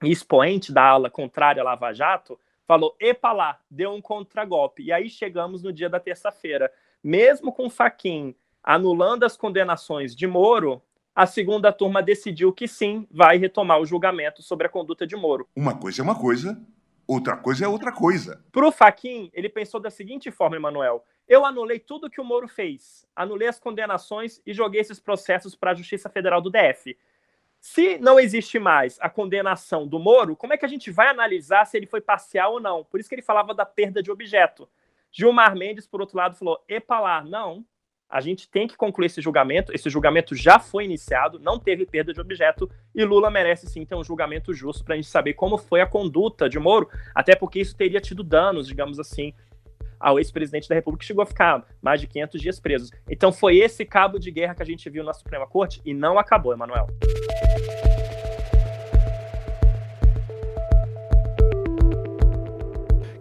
expoente 0.03 0.73
da 0.73 0.83
ala 0.83 1.11
contrária 1.11 1.61
à 1.63 1.65
Lava 1.65 1.93
Jato, 1.93 2.39
falou: 2.67 2.97
epa 3.01 3.33
lá, 3.33 3.59
deu 3.71 3.93
um 3.93 4.01
contragolpe. 4.01 4.83
E 4.83 4.93
aí 4.93 5.09
chegamos 5.09 5.63
no 5.63 5.73
dia 5.73 5.89
da 5.89 6.01
terça-feira. 6.01 6.71
Mesmo 7.03 7.53
com 7.53 7.71
Faquin 7.71 8.35
anulando 8.67 9.23
as 9.23 9.37
condenações 9.37 10.15
de 10.15 10.27
Moro, 10.27 10.83
a 11.15 11.25
segunda 11.25 11.73
turma 11.73 12.03
decidiu 12.03 12.53
que 12.53 12.67
sim, 12.67 13.07
vai 13.09 13.39
retomar 13.39 13.81
o 13.81 13.87
julgamento 13.87 14.43
sobre 14.43 14.67
a 14.67 14.71
conduta 14.71 15.07
de 15.07 15.15
Moro. 15.15 15.49
Uma 15.55 15.79
coisa 15.79 16.03
é 16.03 16.05
uma 16.05 16.19
coisa, 16.19 16.61
outra 17.07 17.37
coisa 17.37 17.65
é 17.65 17.69
outra 17.69 17.93
coisa. 17.93 18.45
Para 18.51 18.67
o 18.67 18.73
Faquin, 18.73 19.31
ele 19.33 19.49
pensou 19.49 19.79
da 19.79 19.89
seguinte 19.89 20.33
forma, 20.33 20.57
Emanuel: 20.57 21.05
eu 21.29 21.47
anulei 21.47 21.79
tudo 21.79 22.11
que 22.11 22.21
o 22.21 22.25
Moro 22.25 22.49
fez, 22.49 23.07
anulei 23.15 23.47
as 23.47 23.61
condenações 23.61 24.43
e 24.45 24.53
joguei 24.53 24.81
esses 24.81 24.99
processos 24.99 25.55
para 25.55 25.71
a 25.71 25.75
Justiça 25.75 26.11
Federal 26.11 26.41
do 26.41 26.51
DF. 26.51 26.99
Se 27.61 27.99
não 27.99 28.21
existe 28.21 28.59
mais 28.59 28.99
a 29.01 29.11
condenação 29.11 29.87
do 29.87 29.99
Moro, 29.99 30.37
como 30.37 30.53
é 30.53 30.57
que 30.57 30.65
a 30.65 30.69
gente 30.69 30.91
vai 30.91 31.09
analisar 31.09 31.65
se 31.65 31.77
ele 31.77 31.87
foi 31.87 32.01
parcial 32.01 32.55
ou 32.55 32.61
não? 32.61 32.85
Por 32.85 33.01
isso 33.01 33.09
que 33.09 33.15
ele 33.15 33.23
falava 33.23 33.55
da 33.55 33.67
perda 33.67 34.03
de 34.03 34.11
objeto. 34.11 34.69
Gilmar 35.11 35.57
Mendes, 35.57 35.87
por 35.87 36.01
outro 36.01 36.17
lado, 36.17 36.37
falou: 36.37 36.63
epa 36.69 37.01
lá, 37.01 37.25
não, 37.25 37.65
a 38.09 38.21
gente 38.21 38.49
tem 38.49 38.69
que 38.69 38.77
concluir 38.77 39.07
esse 39.07 39.21
julgamento. 39.21 39.73
Esse 39.75 39.91
julgamento 39.91 40.35
já 40.35 40.59
foi 40.59 40.85
iniciado, 40.85 41.39
não 41.39 41.59
teve 41.59 41.85
perda 41.85 42.13
de 42.13 42.21
objeto, 42.21 42.71
e 42.95 43.05
Lula 43.05 43.31
merece 43.31 43.67
sim 43.67 43.85
ter 43.85 43.95
um 43.95 44.05
julgamento 44.05 44.55
justo 44.55 44.85
para 44.85 44.95
a 44.95 44.97
gente 44.97 45.09
saber 45.09 45.35
como 45.35 45.59
foi 45.59 45.81
a 45.81 45.87
conduta 45.87 46.49
de 46.49 46.59
Moro, 46.59 46.89
até 47.15 47.35
porque 47.35 47.61
isso 47.61 47.77
teria 47.77 48.01
tido 48.01 48.23
danos, 48.23 48.69
digamos 48.69 49.01
assim, 49.01 49.35
ao 49.99 50.19
ex-presidente 50.19 50.69
da 50.69 50.75
República, 50.75 51.01
que 51.01 51.07
chegou 51.07 51.23
a 51.23 51.27
ficar 51.27 51.67
mais 51.81 52.01
de 52.01 52.07
500 52.07 52.41
dias 52.41 52.61
preso. 52.61 52.91
Então 53.11 53.33
foi 53.33 53.59
esse 53.59 53.85
cabo 53.85 54.19
de 54.19 54.31
guerra 54.31 54.55
que 54.55 54.63
a 54.63 54.67
gente 54.67 54.89
viu 54.91 55.05
na 55.05 55.13
Suprema 55.13 55.47
Corte 55.47 55.81
e 55.85 55.95
não 55.95 56.19
acabou, 56.19 56.53
Emanuel. 56.53 56.87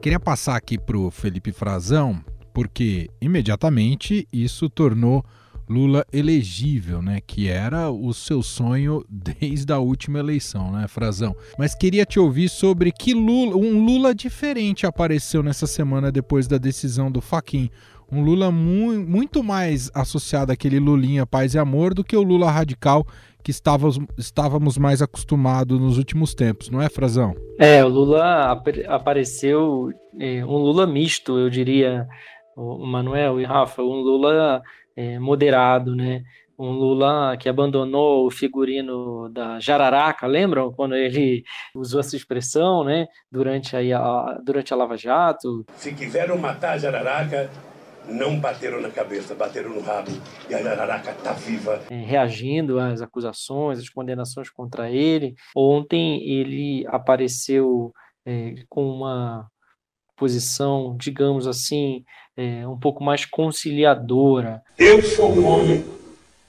Queria 0.01 0.19
passar 0.19 0.55
aqui 0.55 0.77
para 0.77 0.97
o 0.97 1.09
Felipe 1.09 1.51
Frazão, 1.51 2.23
porque 2.53 3.09
imediatamente 3.19 4.27
isso 4.31 4.69
tornou 4.69 5.25
Lula 5.67 6.05
elegível, 6.13 7.01
né? 7.01 7.19
Que 7.25 7.47
era 7.47 7.89
o 7.89 8.13
seu 8.13 8.43
sonho 8.43 9.03
desde 9.09 9.71
a 9.73 9.79
última 9.79 10.19
eleição, 10.19 10.71
né, 10.71 10.87
Frazão? 10.87 11.35
Mas 11.57 11.73
queria 11.73 12.05
te 12.05 12.19
ouvir 12.19 12.49
sobre 12.49 12.91
que 12.91 13.13
Lula, 13.13 13.55
um 13.55 13.83
Lula 13.83 14.13
diferente 14.13 14.85
apareceu 14.85 15.41
nessa 15.41 15.65
semana 15.65 16.11
depois 16.11 16.47
da 16.47 16.57
decisão 16.57 17.11
do 17.11 17.21
Faquin. 17.21 17.69
um 18.11 18.23
Lula 18.23 18.51
mu 18.51 18.93
muito 18.99 19.43
mais 19.43 19.89
associado 19.93 20.51
àquele 20.51 20.79
Lulinha 20.79 21.25
paz 21.25 21.55
e 21.55 21.57
amor 21.57 21.93
do 21.93 22.03
que 22.03 22.15
o 22.15 22.21
Lula 22.21 22.51
radical 22.51 23.05
que 23.45 23.51
estávamos, 23.51 23.99
estávamos 24.17 24.75
mais 24.75 25.03
acostumados 25.03 25.79
nos 25.79 25.99
últimos 25.99 26.33
tempos, 26.33 26.71
não 26.71 26.81
é, 26.81 26.89
Frazão? 26.89 27.35
É, 27.59 27.85
o 27.85 27.87
Lula 27.87 28.51
ap 28.51 28.67
apareceu 28.87 29.91
é, 30.19 30.43
um 30.43 30.57
Lula 30.57 30.87
misto, 30.87 31.37
eu 31.37 31.47
diria, 31.47 32.07
o 32.57 32.83
Manuel 32.83 33.39
e 33.39 33.43
Rafa, 33.43 33.83
um 33.83 34.01
Lula 34.01 34.63
é, 34.95 35.19
moderado, 35.19 35.95
né? 35.95 36.23
Um 36.57 36.71
Lula 36.71 37.35
que 37.37 37.49
abandonou 37.49 38.25
o 38.25 38.31
figurino 38.31 39.27
da 39.29 39.59
jararaca, 39.59 40.25
lembram 40.25 40.71
quando 40.71 40.95
ele 40.95 41.43
usou 41.75 41.99
essa 41.99 42.15
expressão, 42.15 42.83
né? 42.83 43.07
Durante 43.31 43.75
a, 43.75 44.39
durante 44.43 44.73
a 44.73 44.77
Lava 44.77 44.95
Jato. 44.95 45.65
Se 45.75 45.93
quiseram 45.93 46.37
matar 46.37 46.73
a 46.73 46.77
jararaca, 46.77 47.49
não 48.07 48.39
bateram 48.39 48.81
na 48.81 48.89
cabeça, 48.89 49.35
bateram 49.35 49.71
no 49.71 49.81
rabo 49.81 50.11
e 50.49 50.53
a 50.53 50.61
Jararaca 50.61 51.11
está 51.11 51.33
viva. 51.33 51.81
É, 51.89 51.95
reagindo 51.95 52.79
às 52.79 53.01
acusações, 53.01 53.79
às 53.79 53.89
condenações 53.89 54.49
contra 54.49 54.89
ele. 54.89 55.35
Ontem 55.55 56.23
ele 56.23 56.85
apareceu 56.87 57.91
é, 58.25 58.55
com 58.69 58.87
uma 58.89 59.49
posição, 60.15 60.95
digamos 60.99 61.47
assim, 61.47 62.03
é, 62.35 62.67
um 62.67 62.77
pouco 62.77 63.03
mais 63.03 63.25
conciliadora. 63.25 64.61
Eu 64.77 65.01
sou 65.01 65.31
um 65.31 65.45
homem 65.45 65.85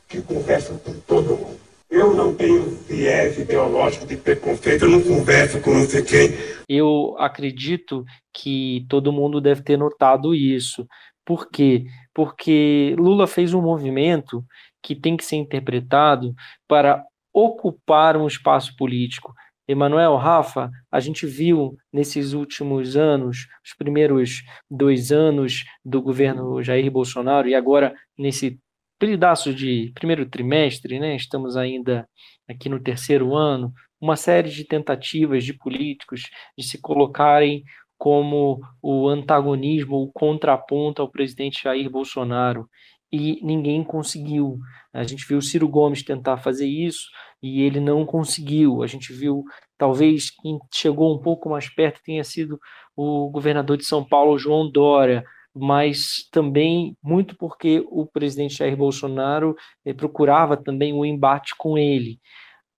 que 0.08 0.20
conversa 0.22 0.74
com 0.84 0.92
todo 1.00 1.36
mundo. 1.36 1.56
Eu 1.88 2.14
não 2.14 2.34
tenho 2.34 2.62
viés 2.88 3.38
ideológico 3.38 4.06
de 4.06 4.16
preconceito, 4.16 4.84
eu 4.84 4.90
não 4.90 5.00
converso 5.00 5.60
com 5.60 5.72
não 5.72 5.86
sei 5.86 6.02
quem. 6.02 6.30
Eu 6.68 7.14
acredito 7.18 8.04
que 8.34 8.84
todo 8.88 9.12
mundo 9.12 9.40
deve 9.40 9.62
ter 9.62 9.76
notado 9.76 10.34
isso. 10.34 10.86
Por 11.24 11.48
quê? 11.48 11.86
Porque 12.12 12.94
Lula 12.98 13.26
fez 13.26 13.54
um 13.54 13.62
movimento 13.62 14.44
que 14.82 14.94
tem 14.94 15.16
que 15.16 15.24
ser 15.24 15.36
interpretado 15.36 16.34
para 16.68 17.04
ocupar 17.32 18.16
um 18.16 18.26
espaço 18.26 18.74
político. 18.76 19.32
Emanuel, 19.68 20.16
Rafa, 20.16 20.70
a 20.90 21.00
gente 21.00 21.26
viu 21.26 21.76
nesses 21.92 22.32
últimos 22.32 22.96
anos, 22.96 23.46
os 23.64 23.74
primeiros 23.76 24.42
dois 24.70 25.10
anos 25.10 25.64
do 25.84 26.00
governo 26.00 26.62
Jair 26.62 26.90
Bolsonaro, 26.90 27.48
e 27.48 27.54
agora 27.54 27.94
nesse 28.16 28.60
pedaço 28.98 29.52
de 29.52 29.92
primeiro 29.94 30.24
trimestre, 30.28 30.98
né, 30.98 31.16
estamos 31.16 31.56
ainda 31.56 32.08
aqui 32.48 32.68
no 32.68 32.80
terceiro 32.80 33.34
ano, 33.34 33.72
uma 34.00 34.16
série 34.16 34.50
de 34.50 34.64
tentativas 34.64 35.44
de 35.44 35.52
políticos 35.52 36.22
de 36.56 36.64
se 36.64 36.80
colocarem 36.80 37.64
como 37.98 38.60
o 38.82 39.08
antagonismo, 39.08 39.96
o 39.96 40.12
contraponto 40.12 41.00
ao 41.00 41.10
presidente 41.10 41.62
Jair 41.64 41.90
Bolsonaro. 41.90 42.68
E 43.12 43.40
ninguém 43.42 43.84
conseguiu. 43.84 44.58
A 44.92 45.04
gente 45.04 45.26
viu 45.26 45.40
Ciro 45.40 45.68
Gomes 45.68 46.02
tentar 46.02 46.38
fazer 46.38 46.66
isso 46.66 47.08
e 47.42 47.62
ele 47.62 47.80
não 47.80 48.04
conseguiu. 48.04 48.82
A 48.82 48.86
gente 48.86 49.12
viu, 49.12 49.44
talvez, 49.78 50.30
quem 50.30 50.58
chegou 50.74 51.14
um 51.14 51.22
pouco 51.22 51.48
mais 51.48 51.68
perto 51.68 52.00
tenha 52.04 52.24
sido 52.24 52.58
o 52.96 53.30
governador 53.30 53.76
de 53.76 53.84
São 53.84 54.04
Paulo, 54.04 54.38
João 54.38 54.70
Dória, 54.70 55.24
mas 55.54 56.28
também 56.30 56.96
muito 57.02 57.36
porque 57.36 57.84
o 57.88 58.06
presidente 58.06 58.56
Jair 58.56 58.76
Bolsonaro 58.76 59.54
eh, 59.84 59.94
procurava 59.94 60.56
também 60.56 60.92
o 60.92 60.98
um 60.98 61.04
embate 61.04 61.54
com 61.56 61.78
ele. 61.78 62.18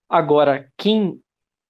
Agora, 0.08 0.68
quem 0.76 1.20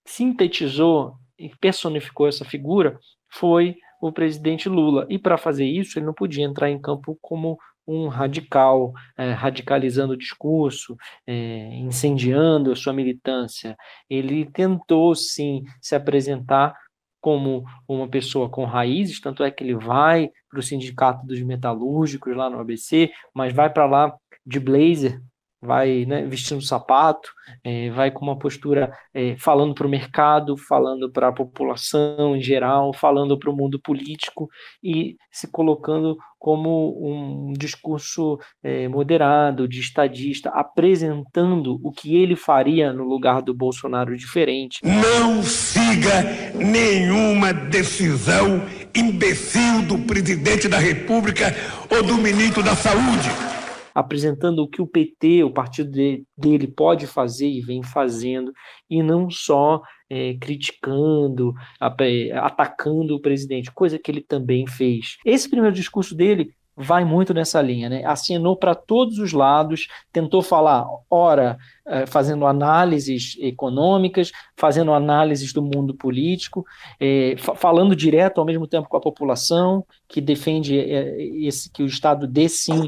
sintetizou 0.07 1.15
e 1.39 1.51
personificou 1.61 2.29
essa 2.29 2.45
figura 2.45 2.99
foi 3.31 3.77
o 4.01 4.13
presidente 4.13 4.69
Lula. 4.69 5.07
E 5.09 5.19
para 5.19 5.39
fazer 5.39 5.67
isso, 5.67 5.99
ele 5.99 6.07
não 6.07 6.15
podia 6.15 6.45
entrar 6.45 6.71
em 6.71 6.81
campo 6.81 7.19
como 7.21 7.59
um 7.89 8.09
radical, 8.09 8.93
é, 9.17 9.33
radicalizando 9.33 10.13
o 10.13 10.17
discurso, 10.17 10.95
é, 11.27 11.75
incendiando 11.77 12.71
a 12.71 12.77
sua 12.77 12.93
militância. 12.93 13.75
Ele 14.11 14.45
tentou, 14.45 15.15
sim, 15.15 15.65
se 15.81 15.97
apresentar 15.97 16.77
como 17.21 17.65
uma 17.89 18.07
pessoa 18.07 18.49
com 18.49 18.65
raízes, 18.65 19.21
tanto 19.21 19.43
é 19.43 19.51
que 19.51 19.65
ele 19.65 19.75
vai 19.75 20.31
para 20.49 20.61
o 20.61 20.63
Sindicato 20.63 21.27
dos 21.27 21.41
Metalúrgicos 21.43 22.37
lá 22.37 22.49
no 22.49 22.61
ABC, 22.61 23.11
mas 23.35 23.53
vai 23.53 23.73
para 23.73 23.87
lá 23.87 24.15
de 24.47 24.61
blazer, 24.61 25.21
vai 25.61 26.05
né, 26.07 26.25
vestindo 26.25 26.63
sapato, 26.63 27.29
é, 27.65 27.91
vai 27.91 28.11
com 28.11 28.25
uma 28.25 28.39
postura 28.39 28.93
é, 29.13 29.37
falando 29.39 29.75
para 29.75 29.87
o 29.87 29.91
mercado, 29.91 30.57
falando 30.57 31.11
para 31.11 31.29
a 31.29 31.33
população 31.33 32.37
em 32.37 32.41
geral, 32.41 32.93
falando 32.95 33.39
para 33.39 33.51
o 33.51 33.57
mundo 33.57 33.81
político 33.81 34.49
e 34.83 35.17
se 35.33 35.51
colocando 35.51 36.17
como 36.39 36.97
um 37.03 37.53
discurso 37.53 38.39
é, 38.63 38.87
moderado, 38.87 39.67
de 39.67 39.81
estadista, 39.81 40.51
apresentando 40.51 41.81
o 41.83 41.91
que 41.91 42.17
ele 42.17 42.37
faria 42.37 42.93
no 42.93 43.03
lugar 43.03 43.43
do 43.43 43.53
Bolsonaro 43.53 44.17
diferente. 44.17 44.79
Não 44.85 45.43
siga 45.43 46.23
nenhuma 46.55 47.53
decisão 47.53 48.63
imbecil 48.95 49.83
do 49.83 49.99
presidente 49.99 50.69
da 50.69 50.79
República 50.79 51.53
ou 51.91 52.05
do 52.05 52.17
ministro 52.17 52.63
da 52.63 52.77
Saúde 52.77 53.58
apresentando 53.99 54.61
o 54.61 54.69
que 54.69 54.81
o 54.81 54.87
PT, 54.87 55.43
o 55.43 55.51
partido 55.51 55.91
de, 55.91 56.25
dele, 56.37 56.69
pode 56.69 57.05
fazer 57.05 57.49
e 57.49 57.61
vem 57.61 57.83
fazendo, 57.83 58.53
e 58.89 59.03
não 59.03 59.29
só 59.29 59.83
é, 60.09 60.35
criticando, 60.35 61.53
atacando 61.81 63.17
o 63.17 63.21
presidente, 63.21 63.73
coisa 63.73 63.99
que 63.99 64.09
ele 64.09 64.21
também 64.21 64.69
fez. 64.69 65.17
Esse 65.27 65.51
primeiro 65.51 65.75
discurso 65.75 66.15
dele 66.15 66.53
vai 66.77 67.05
muito 67.05 67.35
nessa 67.35 67.61
linha, 67.61 67.89
né? 67.89 68.05
Assinou 68.05 68.57
para 68.57 68.73
todos 68.73 69.19
os 69.19 69.33
lados, 69.33 69.89
tentou 70.13 70.43
falar, 70.43 70.87
ora, 71.11 71.59
fazendo 72.07 72.47
análises 72.47 73.37
econômicas, 73.41 74.31
fazendo 74.57 74.93
análises 74.93 75.53
do 75.53 75.63
mundo 75.63 75.95
político, 75.95 76.65
é, 77.01 77.35
falando 77.57 77.97
direto 77.97 78.39
ao 78.39 78.47
mesmo 78.47 78.67
tempo 78.67 78.89
com 78.89 78.97
a 78.97 79.01
população, 79.01 79.85
que 80.09 80.21
defende 80.21 80.79
é, 80.79 81.17
esse, 81.45 81.71
que 81.71 81.83
o 81.83 81.87
Estado 81.87 82.27
dê 82.27 82.49
sim 82.49 82.87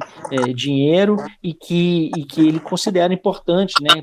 dinheiro 0.55 1.17
e 1.43 1.53
que, 1.55 2.11
e 2.17 2.25
que 2.25 2.41
ele 2.41 2.61
considera 2.61 3.13
importante 3.13 3.75
né, 3.83 4.03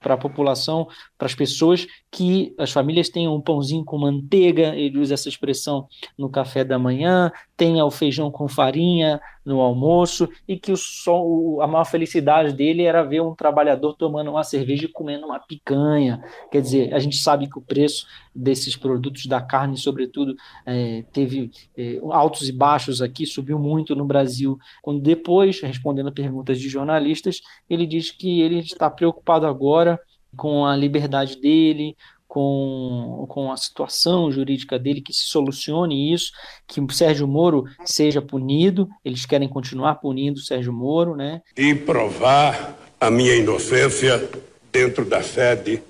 para 0.00 0.14
a 0.14 0.18
população, 0.18 0.86
para 1.16 1.26
as 1.26 1.34
pessoas, 1.34 1.86
que 2.10 2.54
as 2.58 2.70
famílias 2.70 3.08
tenham 3.08 3.34
um 3.34 3.40
pãozinho 3.40 3.84
com 3.84 3.98
manteiga, 3.98 4.74
ele 4.74 4.98
usa 4.98 5.14
essa 5.14 5.28
expressão 5.28 5.88
no 6.18 6.28
café 6.28 6.62
da 6.64 6.78
manhã, 6.78 7.32
tenha 7.56 7.84
o 7.84 7.90
feijão 7.90 8.30
com 8.30 8.48
farinha 8.48 9.20
no 9.44 9.60
almoço, 9.60 10.28
e 10.48 10.58
que 10.58 10.72
o, 10.72 10.76
som, 10.76 11.58
a 11.60 11.66
maior 11.66 11.84
felicidade 11.84 12.52
dele 12.52 12.82
era 12.82 13.02
ver 13.02 13.20
um 13.20 13.34
trabalhador 13.34 13.94
tomando 13.94 14.30
uma 14.30 14.42
cerveja 14.42 14.86
e 14.86 14.88
comendo 14.88 15.26
uma 15.26 15.38
picanha. 15.38 16.22
Quer 16.50 16.62
dizer, 16.62 16.94
a 16.94 16.98
gente 16.98 17.16
sabe 17.16 17.48
que 17.48 17.58
o 17.58 17.62
preço 17.62 18.06
desses 18.34 18.76
produtos 18.76 19.26
da 19.26 19.40
carne, 19.40 19.76
sobretudo, 19.76 20.34
é, 20.64 21.04
teve 21.12 21.50
é, 21.76 22.00
altos 22.10 22.48
e 22.48 22.52
baixos 22.52 23.02
aqui, 23.02 23.26
subiu 23.26 23.58
muito 23.58 23.94
no 23.94 24.04
Brasil. 24.04 24.58
Quando 24.82 25.00
depois, 25.00 25.60
respondendo 25.60 26.08
a 26.08 26.12
perguntas 26.12 26.58
de 26.58 26.68
jornalistas, 26.68 27.40
ele 27.68 27.86
diz 27.86 28.10
que 28.10 28.40
ele 28.40 28.60
está 28.60 28.88
preocupado 28.88 29.46
agora 29.46 30.00
com 30.36 30.66
a 30.66 30.76
liberdade 30.76 31.40
dele, 31.40 31.96
com, 32.34 33.26
com 33.28 33.52
a 33.52 33.56
situação 33.56 34.28
jurídica 34.28 34.76
dele, 34.76 35.00
que 35.00 35.12
se 35.12 35.22
solucione 35.26 36.12
isso, 36.12 36.32
que 36.66 36.80
o 36.80 36.90
Sérgio 36.90 37.28
Moro 37.28 37.62
seja 37.84 38.20
punido, 38.20 38.88
eles 39.04 39.24
querem 39.24 39.48
continuar 39.48 39.94
punindo 40.00 40.40
o 40.40 40.42
Sérgio 40.42 40.72
Moro, 40.72 41.14
né? 41.14 41.42
E 41.56 41.76
provar 41.76 42.76
a 43.00 43.08
minha 43.08 43.36
inocência 43.36 44.28
dentro 44.72 45.04
da 45.04 45.22
sede 45.22 45.80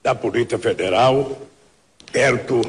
da 0.00 0.14
Polícia 0.14 0.56
Federal, 0.56 1.36
perto 2.12 2.62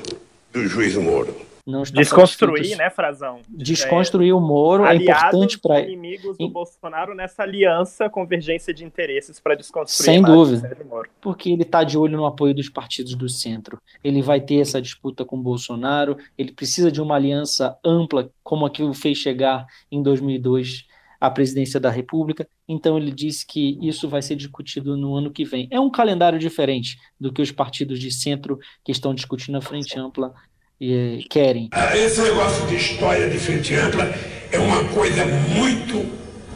do 0.52 0.66
juiz 0.66 0.96
Moro. 0.96 1.49
Não 1.66 1.84
Desconstruir, 1.84 2.78
né, 2.78 2.90
Frazão? 2.90 3.42
Desconstruir 3.48 4.32
é, 4.32 4.34
o 4.34 4.40
Moro 4.40 4.86
é 4.86 4.96
importante 4.96 5.60
para 5.60 5.82
inimigos 5.82 6.38
do 6.38 6.50
Bolsonaro 6.50 7.14
nessa 7.14 7.44
aliança, 7.44 8.10
convergência 8.10 8.74
de 8.74 8.84
interesses 8.84 9.40
para 9.40 9.56
desconstruir. 9.56 10.06
Sem 10.06 10.22
dúvida. 10.22 10.78
Porque 11.22 11.50
ele 11.50 11.64
está 11.64 11.84
de 11.84 11.98
olho 11.98 12.18
no 12.18 12.26
apoio 12.26 12.54
dos 12.54 12.70
partidos 12.70 13.16
do 13.16 13.30
centro. 13.30 13.78
Ele 14.04 14.22
vai 14.22 14.42
ter 14.42 14.60
essa 14.60 14.82
disputa 14.82 15.24
com 15.24 15.38
o 15.38 15.42
Bolsonaro. 15.42 16.18
Ele 16.38 16.52
precisa 16.52 16.92
de 16.92 17.02
uma 17.02 17.16
aliança 17.16 17.78
ampla, 17.84 18.32
como 18.44 18.66
a 18.66 18.70
que 18.70 18.84
o 18.84 18.94
fez 18.94 19.18
chegar 19.18 19.66
em 19.92 20.02
2002 20.02 20.88
à 21.20 21.30
presidência 21.30 21.80
da 21.80 21.90
República. 21.90 22.48
Então 22.68 22.98
ele 22.98 23.12
disse 23.12 23.46
que 23.46 23.78
isso 23.82 24.08
vai 24.08 24.22
ser 24.22 24.36
discutido 24.36 24.96
no 24.96 25.16
ano 25.16 25.32
que 25.32 25.44
vem. 25.44 25.68
É 25.70 25.80
um 25.80 25.90
calendário 25.90 26.40
diferente 26.40 26.98
do 27.20 27.32
que 27.32 27.42
os 27.42 27.52
partidos 27.52 28.00
de 28.00 28.12
centro 28.12 28.60
que 28.84 28.92
estão 28.92 29.14
discutindo 29.14 29.58
a 29.58 29.62
frente 29.62 30.00
ampla 30.00 30.34
e, 30.80 31.26
querem. 31.30 31.70
Esse 31.94 32.22
negócio 32.22 32.66
de 32.68 32.76
história 32.76 33.30
de 33.30 33.38
frente 33.38 33.76
ampla 33.76 34.06
é 34.52 34.60
uma 34.60 34.84
coisa 34.90 35.26
muito 35.26 36.06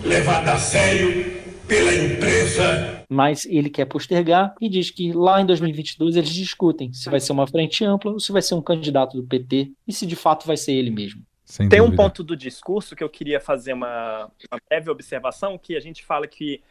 levada 0.03 0.53
a 0.53 0.57
sério 0.57 1.41
pela 1.67 1.93
imprensa. 1.93 3.05
Mas 3.09 3.45
ele 3.45 3.69
quer 3.69 3.85
postergar 3.85 4.53
e 4.59 4.69
diz 4.69 4.89
que 4.89 5.11
lá 5.13 5.41
em 5.41 5.45
2022 5.45 6.15
eles 6.15 6.29
discutem 6.29 6.91
se 6.93 7.09
vai 7.09 7.19
ser 7.19 7.31
uma 7.31 7.47
frente 7.47 7.83
ampla 7.85 8.11
ou 8.11 8.19
se 8.19 8.31
vai 8.31 8.41
ser 8.41 8.55
um 8.55 8.61
candidato 8.61 9.15
do 9.17 9.23
PT 9.23 9.71
e 9.87 9.93
se 9.93 10.05
de 10.05 10.15
fato 10.15 10.45
vai 10.45 10.57
ser 10.57 10.73
ele 10.73 10.89
mesmo. 10.89 11.21
Sem 11.45 11.69
Tem 11.69 11.79
dúvida. 11.79 11.93
um 11.93 12.05
ponto 12.05 12.23
do 12.23 12.35
discurso 12.35 12.95
que 12.95 13.03
eu 13.03 13.09
queria 13.09 13.39
fazer 13.39 13.73
uma, 13.73 14.31
uma 14.51 14.59
breve 14.69 14.89
observação, 14.89 15.57
que 15.57 15.75
a 15.75 15.79
gente 15.79 16.03
fala 16.03 16.27
que 16.27 16.61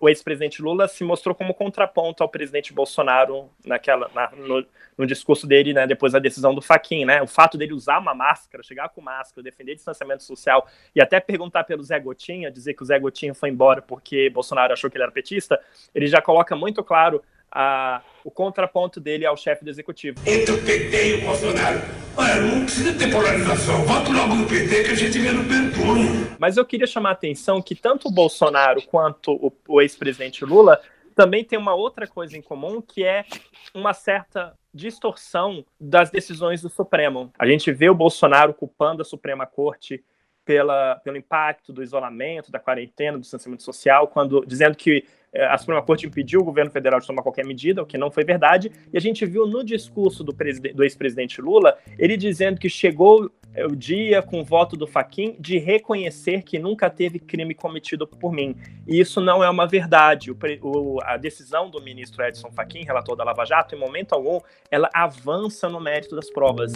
o, 0.00 0.08
ex-presidente 0.08 0.60
Lula 0.60 0.88
se 0.88 1.04
mostrou 1.04 1.34
como 1.34 1.54
contraponto 1.54 2.22
ao 2.22 2.28
presidente 2.28 2.72
Bolsonaro 2.72 3.48
naquela, 3.64 4.10
na, 4.14 4.30
no, 4.32 4.66
no, 4.98 5.06
discurso 5.06 5.46
dele, 5.46 5.72
né, 5.72 5.86
depois 5.86 6.12
da 6.12 6.18
decisão 6.18 6.54
do 6.54 6.60
Faquin, 6.60 7.04
né, 7.04 7.22
o 7.22 7.26
fato 7.26 7.56
dele 7.56 7.72
usar 7.72 7.98
uma 7.98 8.14
máscara, 8.14 8.62
chegar 8.62 8.88
com 8.88 9.00
máscara, 9.00 9.42
defender 9.42 9.74
distanciamento 9.74 10.24
social 10.24 10.66
e 10.94 11.00
até 11.00 11.20
perguntar 11.20 11.64
pelo 11.64 11.82
Zé 11.82 11.98
Gotinha, 12.00 12.50
dizer 12.50 12.74
que 12.74 12.82
o 12.82 12.86
Zé 12.86 12.98
Gotinha 12.98 13.34
foi 13.34 13.50
embora 13.50 13.80
porque 13.80 14.28
Bolsonaro 14.30 14.72
achou 14.72 14.90
que 14.90 14.96
ele 14.96 15.04
era 15.04 15.12
petista, 15.12 15.60
ele 15.94 16.06
já 16.06 16.20
coloca 16.20 16.56
muito 16.56 16.82
claro 16.82 17.22
a, 17.54 18.02
o 18.24 18.30
contraponto 18.30 18.98
dele 19.00 19.24
ao 19.24 19.36
chefe 19.36 19.64
do 19.64 19.70
executivo. 19.70 20.18
Entre 20.26 20.52
o 20.52 20.60
PT 20.60 21.08
e 21.08 21.14
o 21.14 21.20
Bolsonaro. 21.24 21.80
Olha, 22.16 22.40
não 22.40 22.64
precisa 22.64 22.92
ter 22.98 23.10
polarização. 23.10 23.84
Voto 23.84 24.12
logo 24.12 24.34
no 24.34 24.46
PT 24.46 24.84
que 24.84 24.90
a 24.90 24.94
gente 24.96 25.18
vê 25.18 25.30
no 25.30 25.44
primeiro 25.44 26.36
Mas 26.38 26.56
eu 26.56 26.64
queria 26.64 26.86
chamar 26.86 27.10
a 27.10 27.12
atenção 27.12 27.62
que 27.62 27.76
tanto 27.76 28.08
o 28.08 28.10
Bolsonaro 28.10 28.82
quanto 28.82 29.32
o, 29.32 29.52
o 29.68 29.80
ex-presidente 29.80 30.44
Lula 30.44 30.80
também 31.14 31.44
tem 31.44 31.56
uma 31.56 31.74
outra 31.74 32.08
coisa 32.08 32.36
em 32.36 32.42
comum, 32.42 32.82
que 32.82 33.04
é 33.04 33.24
uma 33.72 33.94
certa 33.94 34.58
distorção 34.72 35.64
das 35.80 36.10
decisões 36.10 36.60
do 36.60 36.68
Supremo. 36.68 37.32
A 37.38 37.46
gente 37.46 37.70
vê 37.70 37.88
o 37.88 37.94
Bolsonaro 37.94 38.52
culpando 38.52 39.02
a 39.02 39.04
Suprema 39.04 39.46
Corte 39.46 40.04
pela, 40.44 40.96
pelo 40.96 41.16
impacto 41.16 41.72
do 41.72 41.82
isolamento, 41.82 42.50
da 42.50 42.58
quarentena, 42.58 43.16
do 43.16 43.20
distanciamento 43.20 43.62
social, 43.62 44.08
quando 44.08 44.44
dizendo 44.44 44.76
que 44.76 45.04
a 45.34 45.58
Suprema 45.58 45.82
Corte 45.82 46.06
impediu 46.06 46.40
o 46.40 46.44
governo 46.44 46.70
federal 46.70 47.00
de 47.00 47.06
tomar 47.06 47.22
qualquer 47.22 47.44
medida, 47.44 47.82
o 47.82 47.86
que 47.86 47.98
não 47.98 48.10
foi 48.10 48.24
verdade, 48.24 48.70
e 48.92 48.96
a 48.96 49.00
gente 49.00 49.26
viu 49.26 49.46
no 49.46 49.64
discurso 49.64 50.22
do, 50.22 50.32
do 50.32 50.84
ex-presidente 50.84 51.40
Lula, 51.40 51.76
ele 51.98 52.16
dizendo 52.16 52.60
que 52.60 52.68
chegou 52.68 53.30
é, 53.54 53.64
o 53.64 53.74
dia, 53.74 54.20
com 54.20 54.40
o 54.40 54.44
voto 54.44 54.76
do 54.76 54.86
Faquin, 54.86 55.36
de 55.38 55.58
reconhecer 55.58 56.42
que 56.42 56.58
nunca 56.58 56.90
teve 56.90 57.18
crime 57.20 57.54
cometido 57.54 58.06
por 58.06 58.32
mim. 58.32 58.56
E 58.86 58.98
isso 58.98 59.20
não 59.20 59.42
é 59.42 59.48
uma 59.48 59.66
verdade. 59.66 60.30
O, 60.32 60.36
o, 60.62 60.98
a 61.02 61.16
decisão 61.16 61.70
do 61.70 61.80
ministro 61.80 62.24
Edson 62.24 62.50
Fachin, 62.50 62.82
relator 62.82 63.16
da 63.16 63.22
Lava 63.22 63.44
Jato, 63.44 63.74
em 63.74 63.78
momento 63.78 64.12
algum, 64.12 64.40
ela 64.70 64.90
avança 64.92 65.68
no 65.68 65.80
mérito 65.80 66.16
das 66.16 66.30
provas. 66.30 66.72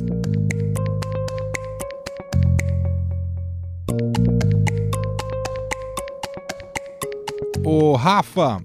O 7.70 7.92
Rafa, 7.96 8.64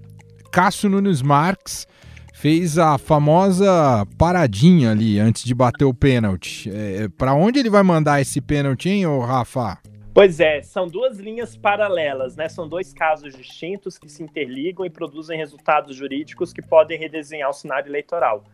Cássio 0.50 0.90
Nunes 0.90 1.22
Marques 1.22 1.86
fez 2.34 2.78
a 2.78 2.98
famosa 2.98 4.08
paradinha 4.18 4.92
ali 4.92 5.20
antes 5.20 5.44
de 5.44 5.54
bater 5.54 5.84
o 5.84 5.94
pênalti. 5.94 6.72
É, 6.74 7.10
para 7.10 7.34
onde 7.34 7.60
ele 7.60 7.70
vai 7.70 7.84
mandar 7.84 8.22
esse 8.22 8.40
pênalti, 8.40 8.88
hein, 8.88 9.06
ô 9.06 9.20
Rafa? 9.20 9.78
Pois 10.14 10.40
é, 10.40 10.62
são 10.62 10.88
duas 10.88 11.20
linhas 11.20 11.58
paralelas, 11.58 12.38
né? 12.38 12.48
São 12.48 12.66
dois 12.66 12.94
casos 12.94 13.36
distintos 13.36 13.98
que 13.98 14.08
se 14.08 14.24
interligam 14.24 14.86
e 14.86 14.90
produzem 14.90 15.38
resultados 15.38 15.98
jurídicos 15.98 16.54
que 16.54 16.62
podem 16.62 16.98
redesenhar 16.98 17.50
o 17.50 17.54
cenário 17.54 17.90
eleitoral. 17.90 18.46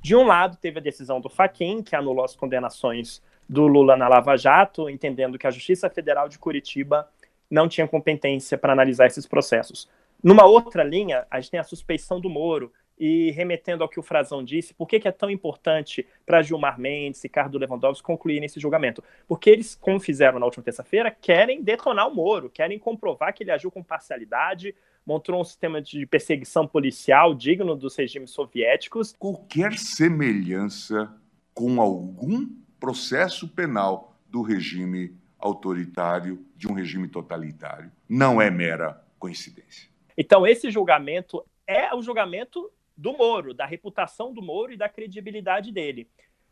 De 0.00 0.16
um 0.16 0.24
lado, 0.24 0.56
teve 0.56 0.78
a 0.78 0.82
decisão 0.82 1.20
do 1.20 1.28
Faquin, 1.28 1.82
que 1.82 1.94
anulou 1.94 2.24
as 2.24 2.34
condenações 2.34 3.20
do 3.46 3.66
Lula 3.66 3.94
na 3.94 4.08
Lava 4.08 4.38
Jato, 4.38 4.88
entendendo 4.88 5.38
que 5.38 5.46
a 5.46 5.50
Justiça 5.50 5.90
Federal 5.90 6.30
de 6.30 6.38
Curitiba 6.38 7.06
não 7.50 7.68
tinha 7.68 7.86
competência 7.86 8.56
para 8.56 8.72
analisar 8.72 9.06
esses 9.06 9.26
processos. 9.26 9.86
Numa 10.22 10.44
outra 10.44 10.82
linha, 10.82 11.26
a 11.30 11.40
gente 11.40 11.50
tem 11.52 11.60
a 11.60 11.64
suspeição 11.64 12.20
do 12.20 12.28
Moro, 12.28 12.72
e 12.98 13.30
remetendo 13.30 13.82
ao 13.82 13.88
que 13.88 14.00
o 14.00 14.02
Frazão 14.02 14.42
disse, 14.42 14.74
por 14.74 14.86
que, 14.86 14.98
que 14.98 15.08
é 15.08 15.12
tão 15.12 15.30
importante 15.30 16.06
para 16.26 16.42
Gilmar 16.42 16.80
Mendes 16.80 17.22
e 17.22 17.28
Ricardo 17.28 17.58
Lewandowski 17.58 18.02
concluírem 18.02 18.44
esse 18.44 18.58
julgamento? 18.58 19.02
Porque 19.26 19.48
eles, 19.48 19.76
como 19.76 20.00
fizeram 20.00 20.38
na 20.38 20.46
última 20.46 20.64
terça-feira, 20.64 21.10
querem 21.10 21.62
detonar 21.62 22.08
o 22.08 22.14
Moro, 22.14 22.50
querem 22.50 22.78
comprovar 22.78 23.32
que 23.32 23.44
ele 23.44 23.52
agiu 23.52 23.70
com 23.70 23.82
parcialidade, 23.82 24.74
montou 25.06 25.40
um 25.40 25.44
sistema 25.44 25.80
de 25.80 26.04
perseguição 26.06 26.66
policial 26.66 27.34
digno 27.34 27.76
dos 27.76 27.96
regimes 27.96 28.30
soviéticos. 28.30 29.14
Qualquer 29.18 29.78
semelhança 29.78 31.14
com 31.54 31.80
algum 31.80 32.48
processo 32.80 33.48
penal 33.48 34.16
do 34.28 34.42
regime 34.42 35.14
autoritário, 35.38 36.44
de 36.56 36.68
um 36.68 36.74
regime 36.74 37.08
totalitário, 37.08 37.90
não 38.08 38.42
é 38.42 38.50
mera 38.50 39.00
coincidência. 39.18 39.88
Então, 40.20 40.44
esse 40.44 40.68
julgamento 40.68 41.46
é 41.64 41.94
o 41.94 42.02
julgamento 42.02 42.72
do 42.96 43.16
Moro, 43.16 43.54
da 43.54 43.64
reputação 43.64 44.34
do 44.34 44.42
Moro 44.42 44.72
e 44.72 44.76
da 44.76 44.88
credibilidade 44.88 45.70
dele. 45.70 46.08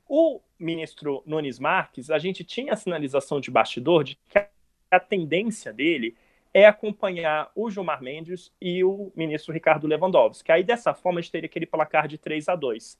O 0.08 0.40
ministro 0.56 1.20
Nunes 1.26 1.58
Marques, 1.58 2.08
a 2.08 2.18
gente 2.20 2.44
tinha 2.44 2.74
a 2.74 2.76
sinalização 2.76 3.40
de 3.40 3.50
bastidor 3.50 4.04
de 4.04 4.14
que 4.28 4.38
a 4.88 5.00
tendência 5.00 5.72
dele 5.72 6.16
é 6.54 6.64
acompanhar 6.64 7.50
o 7.56 7.68
Gilmar 7.68 8.00
Mendes 8.00 8.52
e 8.60 8.84
o 8.84 9.12
ministro 9.16 9.52
Ricardo 9.52 9.88
Lewandowski. 9.88 10.52
Aí, 10.52 10.62
dessa 10.62 10.94
forma, 10.94 11.18
a 11.18 11.22
gente 11.22 11.32
teria 11.32 11.46
aquele 11.46 11.66
placar 11.66 12.06
de 12.06 12.18
3 12.18 12.48
a 12.48 12.54
2. 12.54 12.96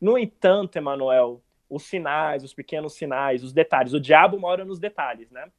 No 0.00 0.16
entanto, 0.16 0.76
Emanuel, 0.76 1.42
os 1.68 1.82
sinais, 1.82 2.42
os 2.42 2.54
pequenos 2.54 2.94
sinais, 2.94 3.44
os 3.44 3.52
detalhes, 3.52 3.92
o 3.92 4.00
diabo 4.00 4.40
mora 4.40 4.64
nos 4.64 4.78
detalhes, 4.78 5.30
né? 5.30 5.52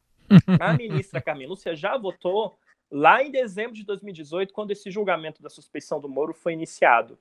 A 0.60 0.74
ministra 0.74 1.22
Carmen 1.22 1.48
Lúcia 1.48 1.76
já 1.76 1.96
votou 1.96 2.58
lá 2.90 3.24
em 3.24 3.32
dezembro 3.32 3.74
de 3.74 3.84
2018, 3.84 4.54
quando 4.54 4.72
esse 4.72 4.90
julgamento 4.90 5.42
da 5.42 5.50
suspeição 5.50 6.00
do 6.00 6.10
Moro 6.10 6.34
foi 6.34 6.54
iniciado. 6.54 7.18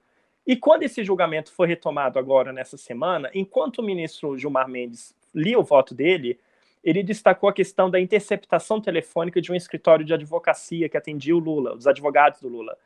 E 0.46 0.55
quando 0.55 0.85
esse 0.85 1.02
julgamento 1.02 1.52
foi 1.52 1.66
retomado 1.66 2.18
agora 2.18 2.52
nessa 2.52 2.76
semana, 2.76 3.31
enquanto 3.35 3.79
o 3.79 3.83
ministro 3.83 4.38
Gilmar 4.38 4.68
Mendes 4.68 5.14
lia 5.35 5.59
o 5.59 5.64
voto 5.64 5.94
dele, 5.94 6.38
ele 6.85 7.02
destacou 7.02 7.48
a 7.48 7.52
questão 7.52 7.90
da 7.90 7.98
interceptação 7.98 8.81
telefônica 8.81 9.40
de 9.40 9.50
um 9.50 9.57
escritório 9.57 10.05
de 10.05 10.14
advocacia 10.14 10.88
que 10.88 10.96
atendia 10.96 11.35
o 11.35 11.40
Lula, 11.40 11.74
os 11.74 11.87
advogados 11.87 12.40
do 12.40 12.48
Lula. 12.48 12.79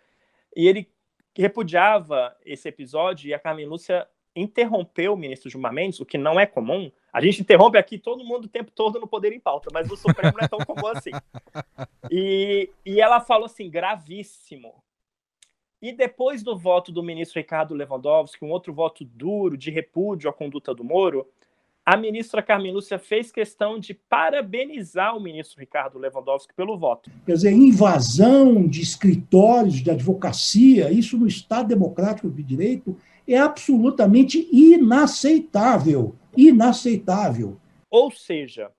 E 0.56 0.66
ele 0.66 0.88
repudiava 1.36 2.34
esse 2.44 2.66
episódio 2.66 3.28
e 3.28 3.34
a 3.34 3.38
Carmen 3.38 3.66
Lúcia 3.66 4.08
interrompeu 4.34 5.12
o 5.12 5.16
ministro 5.16 5.50
Gilmar 5.50 5.72
Mendes, 5.72 6.00
o 6.00 6.06
que 6.06 6.16
não 6.16 6.40
é 6.40 6.46
comum. 6.46 6.90
A 7.12 7.20
gente 7.20 7.40
interrompe 7.40 7.76
aqui 7.76 7.98
todo 7.98 8.24
mundo 8.24 8.44
o 8.44 8.48
tempo 8.48 8.70
todo 8.70 9.00
no 9.00 9.08
Poder 9.08 9.32
em 9.32 9.40
Pauta, 9.40 9.68
mas 9.72 9.90
o 9.90 9.96
Supremo 9.96 10.36
não 10.38 10.44
é 10.44 10.48
tão 10.48 10.60
comum 10.60 10.86
assim. 10.88 11.10
E, 12.12 12.68
e 12.84 13.00
ela 13.00 13.20
falou 13.20 13.46
assim, 13.46 13.70
gravíssimo. 13.70 14.82
E 15.80 15.92
depois 15.92 16.42
do 16.42 16.58
voto 16.58 16.90
do 16.90 17.04
ministro 17.04 17.38
Ricardo 17.38 17.72
Lewandowski, 17.72 18.44
um 18.44 18.50
outro 18.50 18.72
voto 18.74 19.04
duro 19.04 19.56
de 19.56 19.70
repúdio 19.70 20.28
à 20.28 20.32
conduta 20.32 20.74
do 20.74 20.82
Moro, 20.82 21.24
a 21.86 21.96
ministra 21.96 22.42
Carmen 22.42 22.72
Lúcia 22.72 22.98
fez 22.98 23.32
questão 23.32 23.78
de 23.78 23.94
parabenizar 23.94 25.16
o 25.16 25.20
ministro 25.20 25.58
Ricardo 25.58 25.98
Lewandowski 25.98 26.52
pelo 26.54 26.76
voto. 26.78 27.10
Quer 27.24 27.32
dizer, 27.32 27.52
invasão 27.52 28.66
de 28.66 28.82
escritórios 28.82 29.76
de 29.76 29.90
advocacia, 29.90 30.90
isso 30.90 31.16
no 31.16 31.26
Estado 31.26 31.68
Democrático 31.68 32.28
de 32.28 32.42
Direito 32.42 32.96
é 33.26 33.38
absolutamente 33.38 34.48
inaceitável. 34.52 36.16
Inaceitável. 36.36 37.60
Ou 37.90 38.10
seja, 38.10 38.70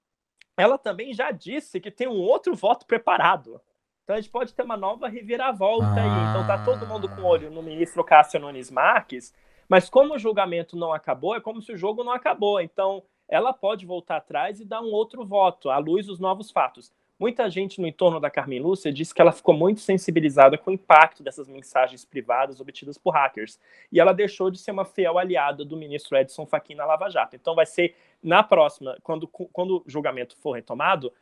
ela 0.57 0.77
também 0.77 1.13
já 1.13 1.31
disse 1.31 1.79
que 1.79 1.91
tem 1.91 2.07
um 2.07 2.19
outro 2.19 2.55
voto 2.55 2.85
preparado. 2.85 3.61
Então 4.03 4.15
a 4.15 4.21
gente 4.21 4.31
pode 4.31 4.53
ter 4.53 4.63
uma 4.63 4.77
nova 4.77 5.07
reviravolta 5.07 5.85
ah. 5.85 5.95
aí. 5.95 6.29
Então 6.29 6.47
tá 6.47 6.63
todo 6.63 6.87
mundo 6.87 7.09
com 7.09 7.23
olho 7.23 7.49
no 7.49 7.61
ministro 7.61 8.03
Cássio 8.03 8.39
Nunes 8.39 8.69
Marques, 8.69 9.33
mas 9.69 9.89
como 9.89 10.15
o 10.15 10.19
julgamento 10.19 10.75
não 10.75 10.91
acabou, 10.91 11.35
é 11.35 11.41
como 11.41 11.61
se 11.61 11.71
o 11.71 11.77
jogo 11.77 12.03
não 12.03 12.11
acabou. 12.11 12.59
Então 12.59 13.03
ela 13.29 13.53
pode 13.53 13.85
voltar 13.85 14.17
atrás 14.17 14.59
e 14.59 14.65
dar 14.65 14.81
um 14.81 14.91
outro 14.91 15.25
voto, 15.25 15.69
à 15.69 15.77
luz 15.77 16.07
dos 16.07 16.19
novos 16.19 16.51
fatos. 16.51 16.91
Muita 17.21 17.47
gente 17.51 17.79
no 17.79 17.85
entorno 17.85 18.19
da 18.19 18.31
Carmen 18.31 18.59
Lúcia 18.59 18.91
disse 18.91 19.13
que 19.13 19.21
ela 19.21 19.31
ficou 19.31 19.53
muito 19.53 19.79
sensibilizada 19.79 20.57
com 20.57 20.71
o 20.71 20.73
impacto 20.73 21.21
dessas 21.21 21.47
mensagens 21.47 22.03
privadas 22.03 22.59
obtidas 22.59 22.97
por 22.97 23.11
hackers. 23.11 23.59
E 23.91 23.99
ela 23.99 24.11
deixou 24.11 24.49
de 24.49 24.57
ser 24.57 24.71
uma 24.71 24.85
fiel 24.85 25.19
aliada 25.19 25.63
do 25.63 25.77
ministro 25.77 26.17
Edson 26.17 26.47
Fachin 26.47 26.73
na 26.73 26.83
Lava 26.83 27.11
Jato. 27.11 27.35
Então 27.35 27.53
vai 27.53 27.67
ser 27.67 27.95
na 28.23 28.41
próxima, 28.41 28.97
quando, 29.03 29.27
quando 29.27 29.77
o 29.77 29.83
julgamento 29.85 30.35
for 30.35 30.53
retomado, 30.53 31.13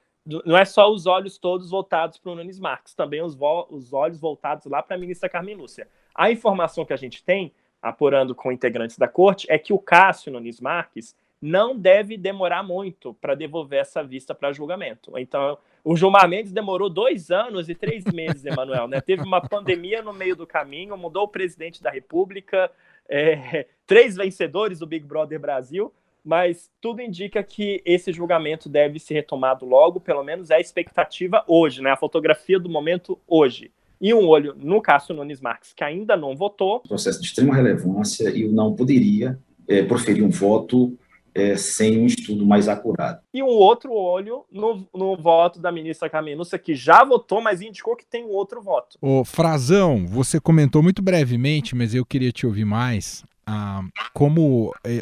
não 0.45 0.57
é 0.57 0.63
só 0.63 0.89
os 0.89 1.05
olhos 1.05 1.38
todos 1.38 1.69
voltados 1.69 2.17
para 2.17 2.31
o 2.31 2.35
Nunes 2.35 2.62
Marques, 2.62 2.93
também 2.93 3.21
os, 3.21 3.38
os 3.69 3.91
olhos 3.91 4.21
voltados 4.21 4.67
lá 4.67 4.81
para 4.81 4.95
a 4.95 4.99
ministra 4.99 5.27
Carmen 5.27 5.55
Lúcia. 5.55 5.85
A 6.15 6.31
informação 6.31 6.85
que 6.85 6.93
a 6.93 6.97
gente 6.97 7.21
tem, 7.21 7.51
apurando 7.81 8.33
com 8.33 8.53
integrantes 8.53 8.97
da 8.97 9.09
corte, 9.09 9.47
é 9.49 9.59
que 9.59 9.73
o 9.73 9.77
Cássio 9.77 10.31
Nunes 10.31 10.62
Marques 10.62 11.13
não 11.41 11.78
deve 11.78 12.17
demorar 12.17 12.63
muito 12.63 13.13
para 13.13 13.36
devolver 13.36 13.80
essa 13.80 14.04
vista 14.04 14.36
para 14.36 14.52
julgamento. 14.52 15.17
Então, 15.17 15.58
o 15.84 15.95
Gilmar 15.95 16.28
Mendes 16.28 16.52
demorou 16.52 16.89
dois 16.89 17.32
anos 17.32 17.69
e 17.69 17.75
três 17.75 18.04
meses, 18.06 18.45
Emanuel, 18.45 18.88
né? 18.88 18.99
Teve 18.99 19.23
uma 19.23 19.41
pandemia 19.41 20.02
no 20.02 20.13
meio 20.13 20.36
do 20.36 20.45
caminho, 20.45 20.97
mudou 20.97 21.23
o 21.23 21.28
presidente 21.28 21.82
da 21.82 21.89
República, 21.89 22.69
é, 23.08 23.65
três 23.88 24.15
vencedores 24.15 24.80
do 24.80 24.88
Big 24.88 25.06
Brother 25.06 25.39
Brasil, 25.39 25.93
mas 26.23 26.69
tudo 26.82 27.02
indica 27.02 27.41
que 27.41 27.82
esse 27.86 28.12
julgamento 28.12 28.67
deve 28.67 28.99
ser 28.99 29.13
retomado 29.13 29.65
logo, 29.65 30.02
pelo 30.02 30.23
menos 30.23 30.49
é 30.49 30.56
a 30.56 30.60
expectativa 30.60 31.43
hoje, 31.47 31.82
né? 31.82 31.91
A 31.91 31.97
fotografia 31.97 32.60
do 32.60 32.69
momento 32.69 33.17
hoje. 33.25 33.71
E 34.02 34.13
um 34.13 34.28
olho 34.28 34.56
no 34.58 34.82
Cássio 34.82 35.15
Nunes 35.15 35.41
Marques, 35.41 35.73
que 35.73 35.84
ainda 35.84 36.15
não 36.15 36.36
votou. 36.36 36.82
Processo 36.82 37.19
de 37.21 37.28
extrema 37.28 37.56
relevância 37.56 38.30
e 38.30 38.47
não 38.47 38.73
poderia 38.73 39.39
é, 39.67 39.84
proferir 39.84 40.23
um 40.23 40.30
voto 40.30 40.97
é, 41.39 41.56
sem 41.56 41.97
um 41.97 42.06
estudo 42.06 42.45
mais 42.45 42.67
acurado. 42.67 43.21
E 43.34 43.41
um 43.41 43.47
outro 43.47 43.93
olho 43.93 44.43
no, 44.52 44.88
no 44.93 45.15
voto 45.15 45.60
da 45.60 45.71
ministra 45.71 46.10
Caminuça, 46.10 46.60
que 46.60 46.75
já 46.75 47.04
votou, 47.04 47.41
mas 47.41 47.62
indicou 47.62 47.95
que 47.95 48.06
tem 48.06 48.25
um 48.25 48.32
outro 48.32 48.62
voto. 48.62 48.97
Ô, 49.02 49.23
Frazão, 49.23 50.06
você 50.06 50.39
comentou 50.39 50.84
muito 50.84 51.02
brevemente, 51.02 51.75
mas 51.75 51.95
eu 51.95 52.06
queria 52.06 52.32
te 52.32 52.45
ouvir 52.45 52.65
mais. 52.65 53.23
Ah, 53.45 53.82
como 54.13 54.73
é, 54.86 55.02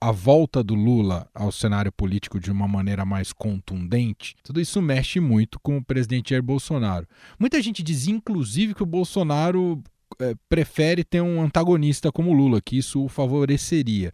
a 0.00 0.12
volta 0.12 0.62
do 0.62 0.74
Lula 0.74 1.28
ao 1.34 1.50
cenário 1.50 1.90
político 1.90 2.38
de 2.38 2.50
uma 2.50 2.68
maneira 2.68 3.04
mais 3.04 3.32
contundente, 3.32 4.36
tudo 4.42 4.60
isso 4.60 4.82
mexe 4.82 5.20
muito 5.20 5.58
com 5.60 5.78
o 5.78 5.84
presidente 5.84 6.30
Jair 6.30 6.42
Bolsonaro. 6.42 7.06
Muita 7.38 7.60
gente 7.62 7.82
diz, 7.82 8.06
inclusive, 8.06 8.74
que 8.74 8.82
o 8.82 8.86
Bolsonaro 8.86 9.82
é, 10.20 10.34
prefere 10.48 11.02
ter 11.02 11.20
um 11.20 11.40
antagonista 11.40 12.12
como 12.12 12.32
Lula, 12.32 12.60
que 12.60 12.76
isso 12.78 13.04
o 13.04 13.08
favoreceria. 13.08 14.12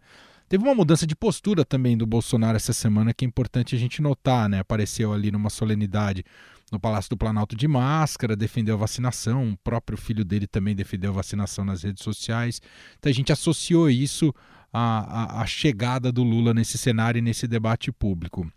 Teve 0.53 0.65
uma 0.65 0.75
mudança 0.75 1.07
de 1.07 1.15
postura 1.15 1.65
também 1.65 1.97
do 1.97 2.05
Bolsonaro 2.05 2.55
essa 2.55 2.73
semana 2.73 3.11
que 3.11 3.25
é 3.25 3.27
importante 3.27 3.75
a 3.75 3.79
gente 3.79 4.03
notar, 4.03 4.47
né? 4.47 4.59
Apareceu 4.59 5.11
ali 5.11 5.31
numa 5.31 5.49
solenidade 5.49 6.23
no 6.71 6.79
Palácio 6.79 7.09
do 7.09 7.17
Planalto 7.17 7.55
de 7.55 7.67
máscara, 7.67 8.35
defendeu 8.35 8.75
a 8.75 8.77
vacinação, 8.77 9.53
o 9.53 9.57
próprio 9.57 9.97
filho 9.97 10.23
dele 10.23 10.45
também 10.45 10.75
defendeu 10.75 11.09
a 11.09 11.13
vacinação 11.15 11.65
nas 11.65 11.81
redes 11.81 12.03
sociais. 12.03 12.61
Então 12.99 13.09
a 13.09 13.13
gente 13.15 13.31
associou 13.31 13.89
isso 13.89 14.31
à, 14.71 15.39
à, 15.39 15.41
à 15.41 15.45
chegada 15.47 16.11
do 16.11 16.21
Lula 16.21 16.53
nesse 16.53 16.77
cenário 16.77 17.17
e 17.17 17.23
nesse 17.23 17.47
debate 17.47 17.91
público. 17.91 18.47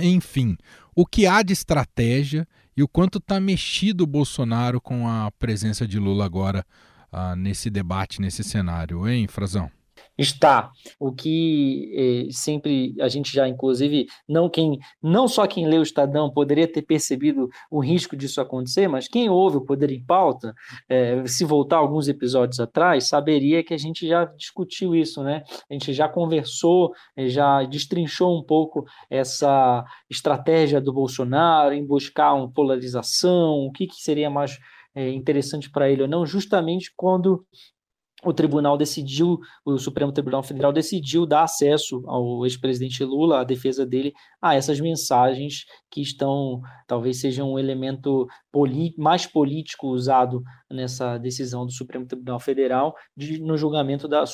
Enfim, 0.00 0.56
o 0.94 1.04
que 1.04 1.26
há 1.26 1.42
de 1.42 1.52
estratégia 1.52 2.48
e 2.74 2.82
o 2.82 2.88
quanto 2.88 3.18
está 3.18 3.38
mexido 3.38 4.04
o 4.04 4.06
Bolsonaro 4.06 4.80
com 4.80 5.06
a 5.06 5.30
presença 5.32 5.86
de 5.86 5.98
Lula 5.98 6.24
agora 6.24 6.64
uh, 7.12 7.36
nesse 7.36 7.68
debate, 7.68 8.22
nesse 8.22 8.42
cenário, 8.42 9.06
hein, 9.06 9.28
Frazão? 9.28 9.70
Está. 10.18 10.70
O 10.98 11.12
que 11.12 12.26
eh, 12.28 12.28
sempre 12.30 12.94
a 13.00 13.08
gente 13.08 13.32
já, 13.32 13.46
inclusive, 13.48 14.06
não 14.28 14.48
quem, 14.48 14.78
não 15.02 15.28
só 15.28 15.46
quem 15.46 15.66
lê 15.66 15.78
o 15.78 15.82
Estadão 15.82 16.30
poderia 16.30 16.70
ter 16.70 16.82
percebido 16.82 17.48
o 17.70 17.80
risco 17.80 18.16
disso 18.16 18.40
acontecer, 18.40 18.88
mas 18.88 19.08
quem 19.08 19.28
ouve 19.28 19.58
o 19.58 19.64
Poder 19.64 19.90
em 19.90 20.04
Pauta, 20.04 20.54
eh, 20.88 21.22
se 21.26 21.44
voltar 21.44 21.76
alguns 21.76 22.08
episódios 22.08 22.60
atrás, 22.60 23.08
saberia 23.08 23.62
que 23.62 23.74
a 23.74 23.78
gente 23.78 24.06
já 24.06 24.24
discutiu 24.24 24.94
isso, 24.94 25.22
né? 25.22 25.42
A 25.70 25.74
gente 25.74 25.92
já 25.92 26.08
conversou, 26.08 26.92
eh, 27.16 27.28
já 27.28 27.62
destrinchou 27.64 28.38
um 28.38 28.42
pouco 28.42 28.84
essa 29.10 29.84
estratégia 30.08 30.80
do 30.80 30.92
Bolsonaro 30.92 31.74
em 31.74 31.86
buscar 31.86 32.34
uma 32.34 32.50
polarização, 32.50 33.66
o 33.66 33.72
que, 33.72 33.86
que 33.86 33.96
seria 33.96 34.30
mais 34.30 34.58
interessante 35.14 35.70
para 35.70 35.90
ele 35.90 36.00
ou 36.00 36.08
não, 36.08 36.24
justamente 36.24 36.90
quando 36.96 37.44
o 38.26 38.32
tribunal 38.32 38.76
decidiu, 38.76 39.38
o 39.64 39.78
Supremo 39.78 40.10
Tribunal 40.10 40.42
Federal 40.42 40.72
decidiu 40.72 41.24
dar 41.24 41.44
acesso 41.44 42.02
ao 42.06 42.44
ex-presidente 42.44 43.04
Lula, 43.04 43.40
a 43.40 43.44
defesa 43.44 43.86
dele, 43.86 44.12
a 44.42 44.56
essas 44.56 44.80
mensagens 44.80 45.64
que 45.88 46.00
estão, 46.00 46.60
talvez 46.88 47.20
sejam 47.20 47.52
um 47.52 47.58
elemento 47.58 48.26
mais 48.98 49.26
político 49.26 49.88
usado 49.88 50.42
nessa 50.68 51.18
decisão 51.18 51.64
do 51.64 51.72
Supremo 51.72 52.04
Tribunal 52.04 52.40
Federal 52.40 52.94
de, 53.16 53.38
no 53.38 53.56
julgamento 53.56 54.08
da 54.08 54.24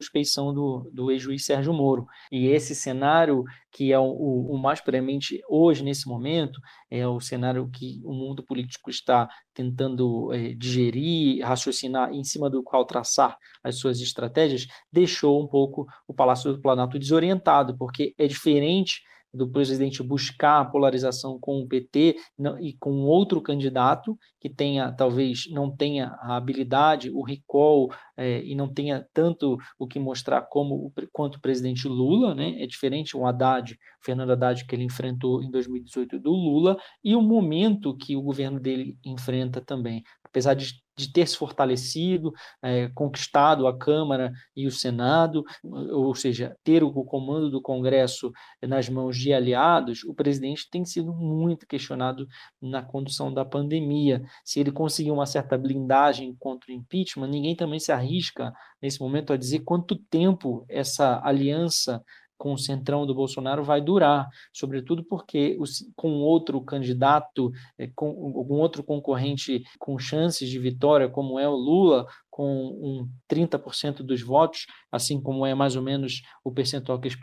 suspeição 0.00 0.54
do, 0.54 0.90
do 0.92 1.10
ex-juiz 1.10 1.44
Sérgio 1.44 1.72
Moro. 1.72 2.06
E 2.30 2.46
esse 2.46 2.74
cenário, 2.74 3.44
que 3.70 3.92
é 3.92 3.98
o, 3.98 4.04
o, 4.04 4.56
mais 4.56 4.80
premente 4.80 5.40
hoje, 5.48 5.82
nesse 5.82 6.08
momento, 6.08 6.60
é 6.90 7.06
o 7.06 7.20
cenário 7.20 7.68
que 7.70 8.00
o 8.04 8.12
mundo 8.12 8.42
político 8.42 8.90
está 8.90 9.28
tentando 9.52 10.32
é, 10.32 10.54
digerir, 10.54 11.44
raciocinar, 11.44 12.12
em 12.12 12.22
cima 12.22 12.48
do 12.48 12.62
qual 12.62 12.84
traçar 12.84 13.36
as 13.62 13.76
suas 13.76 14.00
estratégias, 14.00 14.66
deixou 14.92 15.42
um 15.42 15.48
pouco 15.48 15.86
o 16.06 16.14
Palácio 16.14 16.52
do 16.52 16.60
Planalto 16.60 16.98
desorientado, 16.98 17.76
porque 17.76 18.14
é 18.16 18.26
diferente 18.26 19.02
do 19.38 19.50
presidente 19.50 20.02
buscar 20.02 20.60
a 20.60 20.64
polarização 20.64 21.38
com 21.38 21.60
o 21.60 21.66
PT 21.66 22.16
e 22.60 22.74
com 22.78 22.90
outro 23.04 23.40
candidato 23.40 24.18
que 24.40 24.50
tenha, 24.50 24.92
talvez 24.92 25.44
não 25.50 25.74
tenha 25.74 26.08
a 26.20 26.36
habilidade, 26.36 27.10
o 27.10 27.22
recall 27.22 27.90
é, 28.16 28.42
e 28.44 28.54
não 28.54 28.68
tenha 28.72 29.06
tanto 29.14 29.56
o 29.78 29.86
que 29.86 29.98
mostrar 29.98 30.42
como 30.42 30.92
quanto 31.12 31.36
o 31.36 31.40
presidente 31.40 31.88
Lula, 31.88 32.34
né? 32.34 32.60
É 32.60 32.66
diferente 32.66 33.16
o 33.16 33.26
Haddad, 33.26 33.74
o 33.74 34.04
Fernando 34.04 34.32
Haddad 34.32 34.66
que 34.66 34.74
ele 34.74 34.84
enfrentou 34.84 35.42
em 35.42 35.50
2018 35.50 36.18
do 36.18 36.32
Lula 36.32 36.76
e 37.02 37.14
o 37.14 37.22
momento 37.22 37.96
que 37.96 38.16
o 38.16 38.22
governo 38.22 38.60
dele 38.60 38.98
enfrenta 39.04 39.60
também. 39.60 40.02
Apesar 40.24 40.54
de 40.54 40.74
de 40.98 41.12
ter 41.12 41.26
se 41.26 41.36
fortalecido, 41.36 42.32
é, 42.60 42.88
conquistado 42.88 43.66
a 43.66 43.78
Câmara 43.78 44.32
e 44.54 44.66
o 44.66 44.70
Senado, 44.70 45.44
ou 45.62 46.14
seja, 46.14 46.56
ter 46.64 46.82
o 46.82 46.92
comando 47.04 47.50
do 47.50 47.62
Congresso 47.62 48.32
nas 48.62 48.88
mãos 48.88 49.16
de 49.16 49.32
aliados, 49.32 50.02
o 50.04 50.12
presidente 50.12 50.68
tem 50.70 50.84
sido 50.84 51.14
muito 51.14 51.66
questionado 51.66 52.26
na 52.60 52.82
condução 52.82 53.32
da 53.32 53.44
pandemia. 53.44 54.22
Se 54.44 54.58
ele 54.58 54.72
conseguir 54.72 55.12
uma 55.12 55.26
certa 55.26 55.56
blindagem 55.56 56.34
contra 56.38 56.72
o 56.72 56.74
impeachment, 56.74 57.28
ninguém 57.28 57.54
também 57.54 57.78
se 57.78 57.92
arrisca 57.92 58.52
nesse 58.82 59.00
momento 59.00 59.32
a 59.32 59.36
dizer 59.36 59.60
quanto 59.60 59.96
tempo 59.96 60.64
essa 60.68 61.20
aliança 61.24 62.02
com 62.38 62.52
o 62.52 62.58
centrão 62.58 63.04
do 63.04 63.14
Bolsonaro 63.14 63.64
vai 63.64 63.80
durar, 63.80 64.28
sobretudo 64.52 65.04
porque 65.04 65.56
os, 65.60 65.84
com 65.96 66.12
outro 66.20 66.60
candidato, 66.62 67.50
é, 67.76 67.88
com 67.94 68.08
algum 68.08 68.54
outro 68.54 68.82
concorrente 68.82 69.62
com 69.78 69.98
chances 69.98 70.48
de 70.48 70.58
vitória, 70.58 71.08
como 71.08 71.38
é 71.38 71.48
o 71.48 71.54
Lula, 71.54 72.06
com 72.30 72.68
um 72.80 73.08
30% 73.28 74.04
dos 74.04 74.22
votos, 74.22 74.66
assim 74.92 75.20
como 75.20 75.44
é 75.44 75.54
mais 75.54 75.74
ou 75.74 75.82
menos 75.82 76.22
o 76.44 76.52
percentual 76.52 77.00
que 77.00 77.08
as 77.08 77.16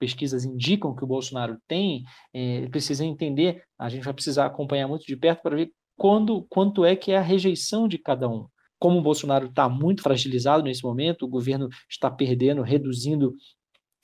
pesquisas 0.00 0.44
indicam 0.44 0.96
que 0.96 1.04
o 1.04 1.06
Bolsonaro 1.06 1.56
tem, 1.68 2.02
é, 2.34 2.68
precisa 2.68 3.04
entender, 3.04 3.62
a 3.78 3.88
gente 3.88 4.04
vai 4.04 4.12
precisar 4.12 4.46
acompanhar 4.46 4.88
muito 4.88 5.06
de 5.06 5.16
perto 5.16 5.42
para 5.42 5.56
ver 5.56 5.70
quando, 5.96 6.44
quanto 6.48 6.84
é 6.84 6.96
que 6.96 7.12
é 7.12 7.18
a 7.18 7.22
rejeição 7.22 7.86
de 7.86 7.98
cada 7.98 8.28
um. 8.28 8.46
Como 8.80 8.98
o 8.98 9.02
Bolsonaro 9.02 9.46
está 9.46 9.68
muito 9.68 10.02
fragilizado 10.02 10.62
nesse 10.62 10.84
momento, 10.84 11.24
o 11.24 11.28
governo 11.28 11.68
está 11.90 12.08
perdendo, 12.08 12.62
reduzindo 12.62 13.34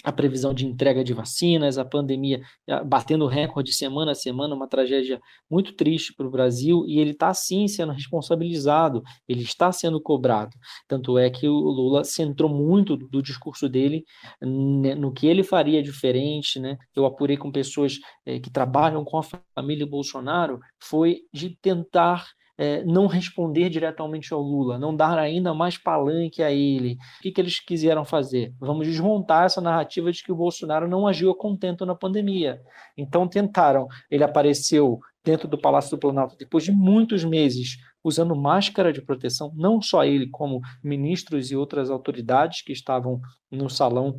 a 0.05 0.13
previsão 0.13 0.53
de 0.53 0.67
entrega 0.67 1.03
de 1.03 1.15
vacinas, 1.15 1.79
a 1.79 1.85
pandemia 1.85 2.43
batendo 2.87 3.27
recorde 3.27 3.73
semana 3.73 4.13
a 4.13 4.15
semana, 4.15 4.55
uma 4.55 4.69
tragédia 4.69 5.19
muito 5.51 5.75
triste 5.75 6.15
para 6.15 6.27
o 6.27 6.31
Brasil, 6.31 6.85
e 6.87 7.01
ele 7.01 7.13
está 7.13 7.33
sim 7.33 7.67
sendo 7.67 7.93
responsabilizado, 7.93 9.03
ele 9.27 9.43
está 9.43 9.73
sendo 9.73 10.01
cobrado. 10.01 10.55
Tanto 10.87 11.17
é 11.19 11.31
que 11.31 11.49
o 11.49 11.55
Lula 11.55 12.05
centrou 12.05 12.51
muito 12.51 12.97
do 12.97 13.23
discurso 13.23 13.69
dele 13.69 14.05
no 14.41 15.13
que 15.13 15.27
ele 15.27 15.43
faria 15.43 15.83
diferente, 15.83 16.61
né? 16.61 16.77
Eu 16.95 17.07
apurei 17.07 17.37
com 17.37 17.51
pessoas 17.51 17.99
é, 18.27 18.39
que 18.39 18.51
trabalham 18.51 19.05
com 19.05 19.19
a 19.19 19.23
família 19.55 19.87
Bolsonaro, 19.87 20.61
foi 20.79 21.23
de 21.33 21.57
tentar 21.63 22.27
é, 22.57 22.85
não 22.85 23.07
responder 23.07 23.69
diretamente 23.69 24.33
ao 24.33 24.41
Lula, 24.41 24.79
não 24.79 24.95
dar 24.95 25.19
ainda 25.19 25.53
mais 25.53 25.77
palanque 25.77 26.43
a 26.43 26.51
ele. 26.51 26.97
O 27.19 27.23
que, 27.23 27.33
que 27.33 27.41
eles 27.41 27.61
quiseram 27.61 28.05
fazer? 28.05 28.55
Vamos 28.59 28.87
desmontar 28.87 29.47
essa 29.47 29.61
narrativa 29.61 30.13
de 30.13 30.23
que 30.23 30.33
o 30.33 30.37
Bolsonaro 30.37 30.89
não 30.89 31.07
agiu 31.07 31.31
a 31.31 31.37
contento 31.37 31.85
na 31.85 31.95
pandemia. 31.95 32.61
Então 32.97 33.27
tentaram. 33.27 33.89
Ele 34.11 34.25
apareceu 34.25 35.01
dentro 35.25 35.49
do 35.49 35.59
Palácio 35.59 35.91
do 35.91 35.99
Planalto 35.99 36.37
depois 36.37 36.65
de 36.65 36.71
muitos 36.71 37.25
meses 37.25 37.79
usando 38.05 38.37
máscara 38.37 38.93
de 38.93 39.01
proteção, 39.01 39.51
não 39.57 39.81
só 39.81 40.05
ele, 40.05 40.29
como 40.29 40.61
ministros 40.83 41.51
e 41.51 41.57
outras 41.57 41.91
autoridades 41.91 42.61
que 42.61 42.73
estavam 42.73 43.19
no 43.51 43.71
salão 43.71 44.15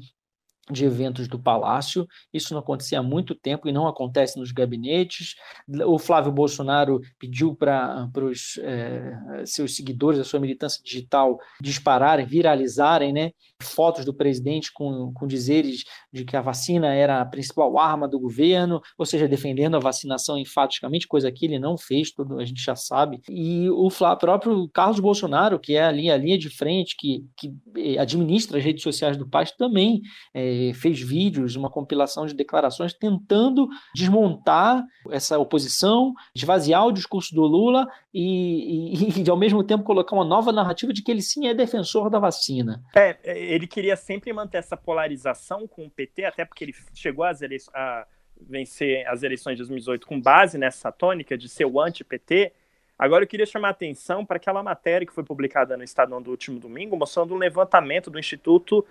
de 0.71 0.85
eventos 0.85 1.27
do 1.27 1.39
Palácio. 1.39 2.07
Isso 2.33 2.53
não 2.53 2.59
acontecia 2.59 2.99
há 2.99 3.03
muito 3.03 3.35
tempo 3.35 3.67
e 3.67 3.71
não 3.71 3.87
acontece 3.87 4.39
nos 4.39 4.51
gabinetes. 4.51 5.35
O 5.85 5.99
Flávio 5.99 6.31
Bolsonaro 6.31 6.99
pediu 7.19 7.55
para 7.55 8.09
os 8.15 8.57
é, 8.59 9.43
seus 9.45 9.75
seguidores, 9.75 10.19
a 10.19 10.23
sua 10.23 10.39
militância 10.39 10.81
digital, 10.83 11.37
dispararem, 11.61 12.25
viralizarem 12.25 13.13
né, 13.13 13.31
fotos 13.61 14.05
do 14.05 14.13
presidente 14.13 14.71
com, 14.73 15.11
com 15.13 15.27
dizeres 15.27 15.83
de 16.11 16.25
que 16.25 16.35
a 16.35 16.41
vacina 16.41 16.93
era 16.93 17.21
a 17.21 17.25
principal 17.25 17.77
arma 17.77 18.07
do 18.07 18.19
governo, 18.19 18.81
ou 18.97 19.05
seja, 19.05 19.27
defendendo 19.27 19.75
a 19.75 19.79
vacinação 19.79 20.37
enfaticamente, 20.37 21.07
coisa 21.07 21.31
que 21.31 21.45
ele 21.45 21.59
não 21.59 21.77
fez, 21.77 22.11
tudo 22.11 22.39
a 22.39 22.45
gente 22.45 22.63
já 22.63 22.75
sabe. 22.75 23.21
E 23.29 23.69
o 23.69 23.89
Flávio, 23.89 24.19
próprio 24.19 24.69
Carlos 24.69 24.99
Bolsonaro, 24.99 25.59
que 25.59 25.75
é 25.75 25.83
ali 25.83 26.09
a 26.09 26.17
linha 26.17 26.37
de 26.37 26.49
frente, 26.49 26.95
que, 26.97 27.25
que 27.37 27.53
eh, 27.77 27.97
administra 27.99 28.57
as 28.57 28.63
redes 28.63 28.83
sociais 28.83 29.17
do 29.17 29.29
país, 29.29 29.51
também 29.51 30.01
é, 30.33 30.54
fez 30.75 30.99
vídeos, 30.99 31.55
uma 31.55 31.69
compilação 31.69 32.25
de 32.25 32.33
declarações 32.33 32.93
tentando 32.93 33.67
desmontar 33.93 34.83
essa 35.09 35.37
oposição, 35.39 36.13
esvaziar 36.33 36.85
o 36.85 36.91
discurso 36.91 37.33
do 37.33 37.43
Lula 37.43 37.87
e, 38.13 38.93
e, 38.93 39.21
e, 39.25 39.29
ao 39.29 39.37
mesmo 39.37 39.63
tempo 39.63 39.83
colocar 39.83 40.15
uma 40.15 40.25
nova 40.25 40.51
narrativa 40.51 40.93
de 40.93 41.01
que 41.01 41.11
ele 41.11 41.21
sim 41.21 41.47
é 41.47 41.53
defensor 41.53 42.09
da 42.09 42.19
vacina. 42.19 42.83
É, 42.95 43.17
ele 43.23 43.67
queria 43.67 43.95
sempre 43.95 44.31
manter 44.33 44.57
essa 44.57 44.77
polarização 44.77 45.67
com 45.67 45.85
o 45.85 45.89
PT, 45.89 46.25
até 46.25 46.45
porque 46.45 46.63
ele 46.63 46.73
chegou 46.93 47.23
às 47.23 47.41
eleições, 47.41 47.75
a 47.75 48.05
vencer 48.39 49.07
as 49.07 49.23
eleições 49.23 49.53
de 49.53 49.59
2018 49.59 50.05
com 50.05 50.19
base 50.19 50.57
nessa 50.57 50.91
tônica 50.91 51.37
de 51.37 51.47
ser 51.47 51.65
o 51.65 51.79
anti-PT. 51.79 52.51
Agora 52.97 53.23
eu 53.23 53.27
queria 53.27 53.45
chamar 53.45 53.69
a 53.69 53.71
atenção 53.71 54.25
para 54.25 54.37
aquela 54.37 54.63
matéria 54.63 55.05
que 55.05 55.13
foi 55.13 55.23
publicada 55.23 55.75
no 55.75 55.83
Estadão 55.83 56.21
do 56.21 56.31
último 56.31 56.59
domingo, 56.59 56.95
mostrando 56.95 57.33
um 57.33 57.37
levantamento 57.37 58.09
do 58.09 58.17
Instituto 58.17 58.85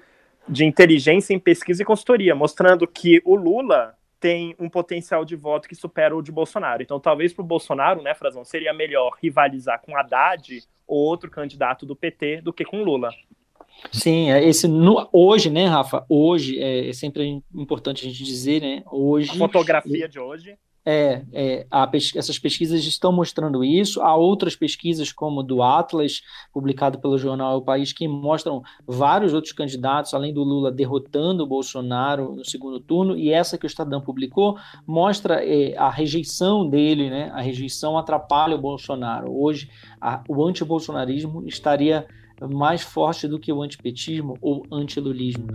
de 0.48 0.64
inteligência 0.64 1.34
em 1.34 1.38
pesquisa 1.38 1.82
e 1.82 1.86
consultoria, 1.86 2.34
mostrando 2.34 2.86
que 2.86 3.20
o 3.24 3.34
Lula 3.34 3.94
tem 4.20 4.54
um 4.58 4.70
potencial 4.70 5.24
de 5.24 5.36
voto 5.36 5.68
que 5.68 5.74
supera 5.74 6.16
o 6.16 6.22
de 6.22 6.32
Bolsonaro. 6.32 6.82
Então, 6.82 6.98
talvez 6.98 7.32
para 7.32 7.42
o 7.42 7.46
Bolsonaro, 7.46 8.02
né, 8.02 8.14
Frazão, 8.14 8.44
seria 8.44 8.72
melhor 8.72 9.16
rivalizar 9.22 9.80
com 9.82 9.96
Haddad 9.96 10.62
ou 10.86 10.98
outro 10.98 11.30
candidato 11.30 11.84
do 11.84 11.94
PT 11.94 12.40
do 12.40 12.52
que 12.52 12.64
com 12.64 12.82
Lula. 12.82 13.10
Sim, 13.92 14.30
é 14.30 14.42
esse 14.42 14.66
no, 14.66 15.08
hoje, 15.12 15.50
né, 15.50 15.66
Rafa? 15.66 16.04
Hoje 16.08 16.58
é, 16.58 16.88
é 16.88 16.92
sempre 16.92 17.42
importante 17.54 18.06
a 18.06 18.08
gente 18.08 18.24
dizer, 18.24 18.62
né? 18.62 18.82
Hoje. 18.90 19.30
A 19.30 19.34
fotografia 19.34 20.08
de 20.08 20.18
hoje. 20.18 20.56
É, 20.86 21.22
é 21.32 21.66
a, 21.70 21.90
essas 21.94 22.38
pesquisas 22.38 22.84
estão 22.84 23.10
mostrando 23.10 23.64
isso. 23.64 24.02
Há 24.02 24.14
outras 24.14 24.54
pesquisas, 24.54 25.12
como 25.12 25.42
do 25.42 25.62
Atlas, 25.62 26.22
publicado 26.52 26.98
pelo 26.98 27.16
jornal 27.16 27.58
O 27.58 27.62
País, 27.62 27.92
que 27.92 28.06
mostram 28.06 28.62
vários 28.86 29.32
outros 29.32 29.52
candidatos, 29.52 30.12
além 30.12 30.32
do 30.32 30.42
Lula 30.42 30.70
derrotando 30.70 31.42
o 31.42 31.46
Bolsonaro 31.46 32.36
no 32.36 32.44
segundo 32.44 32.78
turno. 32.80 33.16
E 33.16 33.30
essa 33.30 33.56
que 33.56 33.64
o 33.64 33.68
Estadão 33.68 34.00
publicou 34.00 34.58
mostra 34.86 35.42
é, 35.44 35.76
a 35.76 35.88
rejeição 35.88 36.68
dele, 36.68 37.08
né? 37.08 37.30
A 37.34 37.40
rejeição 37.40 37.96
atrapalha 37.96 38.56
o 38.56 38.60
Bolsonaro. 38.60 39.32
Hoje, 39.34 39.70
a, 40.00 40.22
o 40.28 40.44
antibolsonarismo 40.44 41.46
estaria 41.46 42.06
mais 42.52 42.82
forte 42.82 43.26
do 43.28 43.38
que 43.38 43.52
o 43.52 43.62
antipetismo 43.62 44.36
ou 44.40 44.66
antilulismo. 44.70 45.46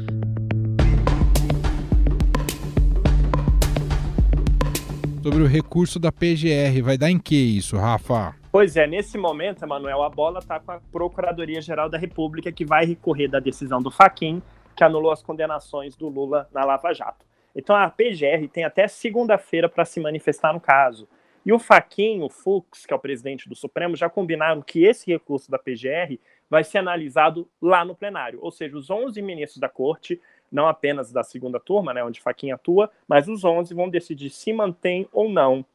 Sobre 5.29 5.43
o 5.43 5.47
recurso 5.47 5.99
da 5.99 6.11
PGR, 6.11 6.81
vai 6.83 6.97
dar 6.97 7.11
em 7.11 7.19
que 7.19 7.35
isso, 7.35 7.77
Rafa? 7.77 8.35
Pois 8.51 8.75
é, 8.75 8.87
nesse 8.87 9.15
momento, 9.15 9.63
Emanuel, 9.63 10.01
a 10.01 10.09
bola 10.09 10.39
está 10.39 10.59
com 10.59 10.71
a 10.71 10.79
Procuradoria-Geral 10.91 11.87
da 11.87 11.99
República, 11.99 12.51
que 12.51 12.65
vai 12.65 12.83
recorrer 12.83 13.27
da 13.27 13.39
decisão 13.39 13.79
do 13.79 13.91
Faquin, 13.91 14.41
que 14.75 14.83
anulou 14.83 15.11
as 15.11 15.21
condenações 15.21 15.95
do 15.95 16.09
Lula 16.09 16.49
na 16.51 16.65
Lava 16.65 16.91
Jato. 16.93 17.27
Então 17.55 17.75
a 17.75 17.87
PGR 17.91 18.47
tem 18.51 18.63
até 18.63 18.87
segunda-feira 18.87 19.69
para 19.69 19.85
se 19.85 19.99
manifestar 19.99 20.51
no 20.51 20.59
caso. 20.59 21.07
E 21.45 21.53
o 21.53 21.59
Faquin, 21.59 22.23
o 22.23 22.29
Fux, 22.29 22.87
que 22.87 22.91
é 22.91 22.97
o 22.97 22.99
presidente 22.99 23.47
do 23.47 23.53
Supremo, 23.53 23.95
já 23.95 24.09
combinaram 24.09 24.63
que 24.63 24.83
esse 24.83 25.11
recurso 25.11 25.51
da 25.51 25.59
PGR 25.59 26.17
vai 26.49 26.63
ser 26.63 26.79
analisado 26.79 27.47
lá 27.61 27.85
no 27.85 27.93
plenário. 27.93 28.39
Ou 28.41 28.49
seja, 28.49 28.75
os 28.75 28.89
11 28.89 29.21
ministros 29.21 29.61
da 29.61 29.69
corte, 29.69 30.19
não 30.51 30.67
apenas 30.67 31.11
da 31.11 31.23
segunda 31.23 31.59
turma, 31.59 31.93
né, 31.93 32.03
onde 32.03 32.21
Faquin 32.21 32.51
atua, 32.51 32.89
mas 33.07 33.27
os 33.27 33.43
11 33.43 33.73
vão 33.73 33.89
decidir 33.89 34.29
se 34.29 34.51
mantém 34.53 35.07
ou 35.11 35.29
não 35.29 35.65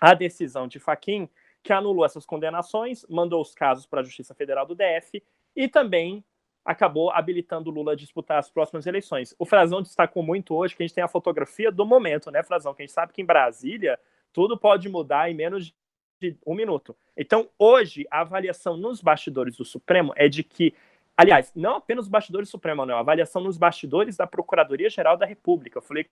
a 0.00 0.14
decisão 0.14 0.68
de 0.68 0.78
Faquin, 0.78 1.28
que 1.62 1.72
anulou 1.72 2.04
essas 2.04 2.24
condenações, 2.24 3.04
mandou 3.08 3.40
os 3.40 3.54
casos 3.54 3.86
para 3.86 4.00
a 4.00 4.04
Justiça 4.04 4.34
Federal 4.34 4.66
do 4.66 4.74
DF 4.74 5.22
e 5.54 5.68
também 5.68 6.24
acabou 6.64 7.10
habilitando 7.10 7.70
Lula 7.70 7.92
a 7.92 7.96
disputar 7.96 8.38
as 8.38 8.50
próximas 8.50 8.86
eleições. 8.86 9.34
O 9.38 9.46
Frazão 9.46 9.80
destacou 9.80 10.22
muito 10.22 10.54
hoje 10.54 10.74
que 10.74 10.82
a 10.82 10.86
gente 10.86 10.94
tem 10.94 11.04
a 11.04 11.08
fotografia 11.08 11.70
do 11.70 11.86
momento, 11.86 12.30
né, 12.30 12.42
Frazão? 12.42 12.74
Que 12.74 12.82
a 12.82 12.86
gente 12.86 12.92
sabe 12.92 13.12
que 13.12 13.22
em 13.22 13.24
Brasília 13.24 13.98
tudo 14.32 14.58
pode 14.58 14.88
mudar 14.88 15.30
em 15.30 15.34
menos 15.34 15.72
de 16.20 16.36
um 16.44 16.54
minuto. 16.54 16.96
Então, 17.16 17.48
hoje, 17.58 18.06
a 18.10 18.20
avaliação 18.20 18.76
nos 18.76 19.00
bastidores 19.00 19.56
do 19.56 19.64
Supremo 19.64 20.12
é 20.16 20.28
de 20.28 20.42
que, 20.42 20.74
aliás, 21.16 21.52
não 21.54 21.76
apenas 21.76 22.04
os 22.04 22.10
bastidores 22.10 22.48
do 22.48 22.52
Supremo, 22.52 22.84
não, 22.84 22.96
a 22.96 23.00
avaliação 23.00 23.42
nos 23.42 23.56
bastidores 23.56 24.16
da 24.16 24.26
Procuradoria-Geral 24.26 25.16
da 25.16 25.26
República. 25.26 25.78
Eu 25.78 25.82
falei 25.82 26.06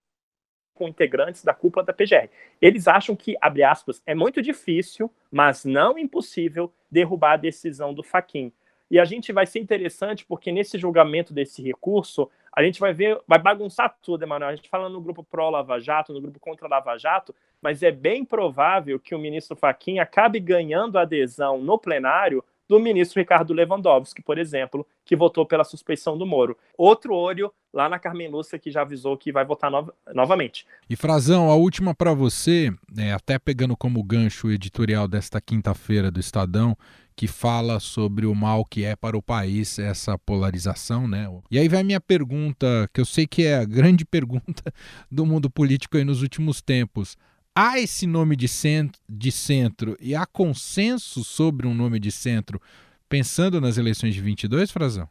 com 0.74 0.88
integrantes 0.88 1.44
da 1.44 1.54
cúpula 1.54 1.84
da 1.84 1.92
PGR. 1.92 2.28
Eles 2.60 2.88
acham 2.88 3.14
que, 3.14 3.36
abre 3.40 3.62
aspas, 3.62 4.02
é 4.04 4.14
muito 4.14 4.42
difícil, 4.42 5.10
mas 5.30 5.64
não 5.64 5.96
impossível, 5.96 6.72
derrubar 6.90 7.34
a 7.34 7.36
decisão 7.36 7.94
do 7.94 8.02
Faquin. 8.02 8.52
E 8.90 8.98
a 8.98 9.04
gente 9.04 9.32
vai 9.32 9.46
ser 9.46 9.60
interessante 9.60 10.26
porque 10.26 10.52
nesse 10.52 10.78
julgamento 10.78 11.32
desse 11.32 11.62
recurso, 11.62 12.30
a 12.52 12.62
gente 12.62 12.78
vai 12.78 12.92
ver, 12.92 13.20
vai 13.26 13.38
bagunçar 13.38 13.96
tudo, 14.02 14.22
Emanuel. 14.22 14.50
A 14.50 14.56
gente 14.56 14.68
fala 14.68 14.88
no 14.88 15.00
grupo 15.00 15.24
pró-Lava 15.24 15.80
Jato, 15.80 16.12
no 16.12 16.20
grupo 16.20 16.38
contra 16.38 16.68
Lava 16.68 16.96
Jato, 16.98 17.34
mas 17.62 17.82
é 17.82 17.90
bem 17.90 18.24
provável 18.24 19.00
que 19.00 19.14
o 19.14 19.18
ministro 19.18 19.56
Faquim 19.56 19.98
acabe 19.98 20.38
ganhando 20.38 20.98
adesão 20.98 21.58
no 21.58 21.78
plenário 21.78 22.44
do 22.68 22.80
ministro 22.80 23.20
Ricardo 23.20 23.52
Lewandowski, 23.52 24.22
por 24.22 24.38
exemplo, 24.38 24.86
que 25.04 25.16
votou 25.16 25.44
pela 25.44 25.64
suspeição 25.64 26.16
do 26.16 26.26
Moro. 26.26 26.56
Outro 26.76 27.14
olho 27.14 27.52
lá 27.72 27.88
na 27.88 27.98
Carmen 27.98 28.28
Lúcia 28.28 28.58
que 28.58 28.70
já 28.70 28.82
avisou 28.82 29.16
que 29.16 29.32
vai 29.32 29.44
votar 29.44 29.70
no 29.70 29.92
novamente. 30.14 30.66
E 30.88 30.96
Frazão, 30.96 31.50
a 31.50 31.54
última 31.54 31.94
para 31.94 32.14
você, 32.14 32.72
é, 32.96 33.12
até 33.12 33.38
pegando 33.38 33.76
como 33.76 34.02
gancho 34.02 34.46
o 34.46 34.52
editorial 34.52 35.08
desta 35.08 35.40
quinta-feira 35.40 36.10
do 36.10 36.20
Estadão, 36.20 36.76
que 37.16 37.26
fala 37.28 37.78
sobre 37.78 38.26
o 38.26 38.34
mal 38.34 38.64
que 38.64 38.84
é 38.84 38.96
para 38.96 39.16
o 39.16 39.22
país 39.22 39.78
essa 39.78 40.18
polarização, 40.18 41.06
né? 41.06 41.30
E 41.50 41.58
aí 41.58 41.68
vai 41.68 41.82
minha 41.82 42.00
pergunta, 42.00 42.88
que 42.92 43.00
eu 43.00 43.04
sei 43.04 43.26
que 43.26 43.44
é 43.44 43.56
a 43.56 43.64
grande 43.64 44.04
pergunta 44.06 44.72
do 45.10 45.24
mundo 45.24 45.48
político 45.48 45.96
aí 45.96 46.04
nos 46.04 46.22
últimos 46.22 46.60
tempos. 46.60 47.16
Há 47.56 47.78
esse 47.78 48.04
nome 48.04 48.34
de 48.34 48.48
centro, 48.48 49.00
de 49.08 49.30
centro 49.30 49.96
e 50.00 50.12
há 50.12 50.26
consenso 50.26 51.22
sobre 51.22 51.68
um 51.68 51.72
nome 51.72 52.00
de 52.00 52.10
centro 52.10 52.60
pensando 53.08 53.60
nas 53.60 53.78
eleições 53.78 54.12
de 54.12 54.20
22, 54.20 54.72
Frazão? 54.72 55.08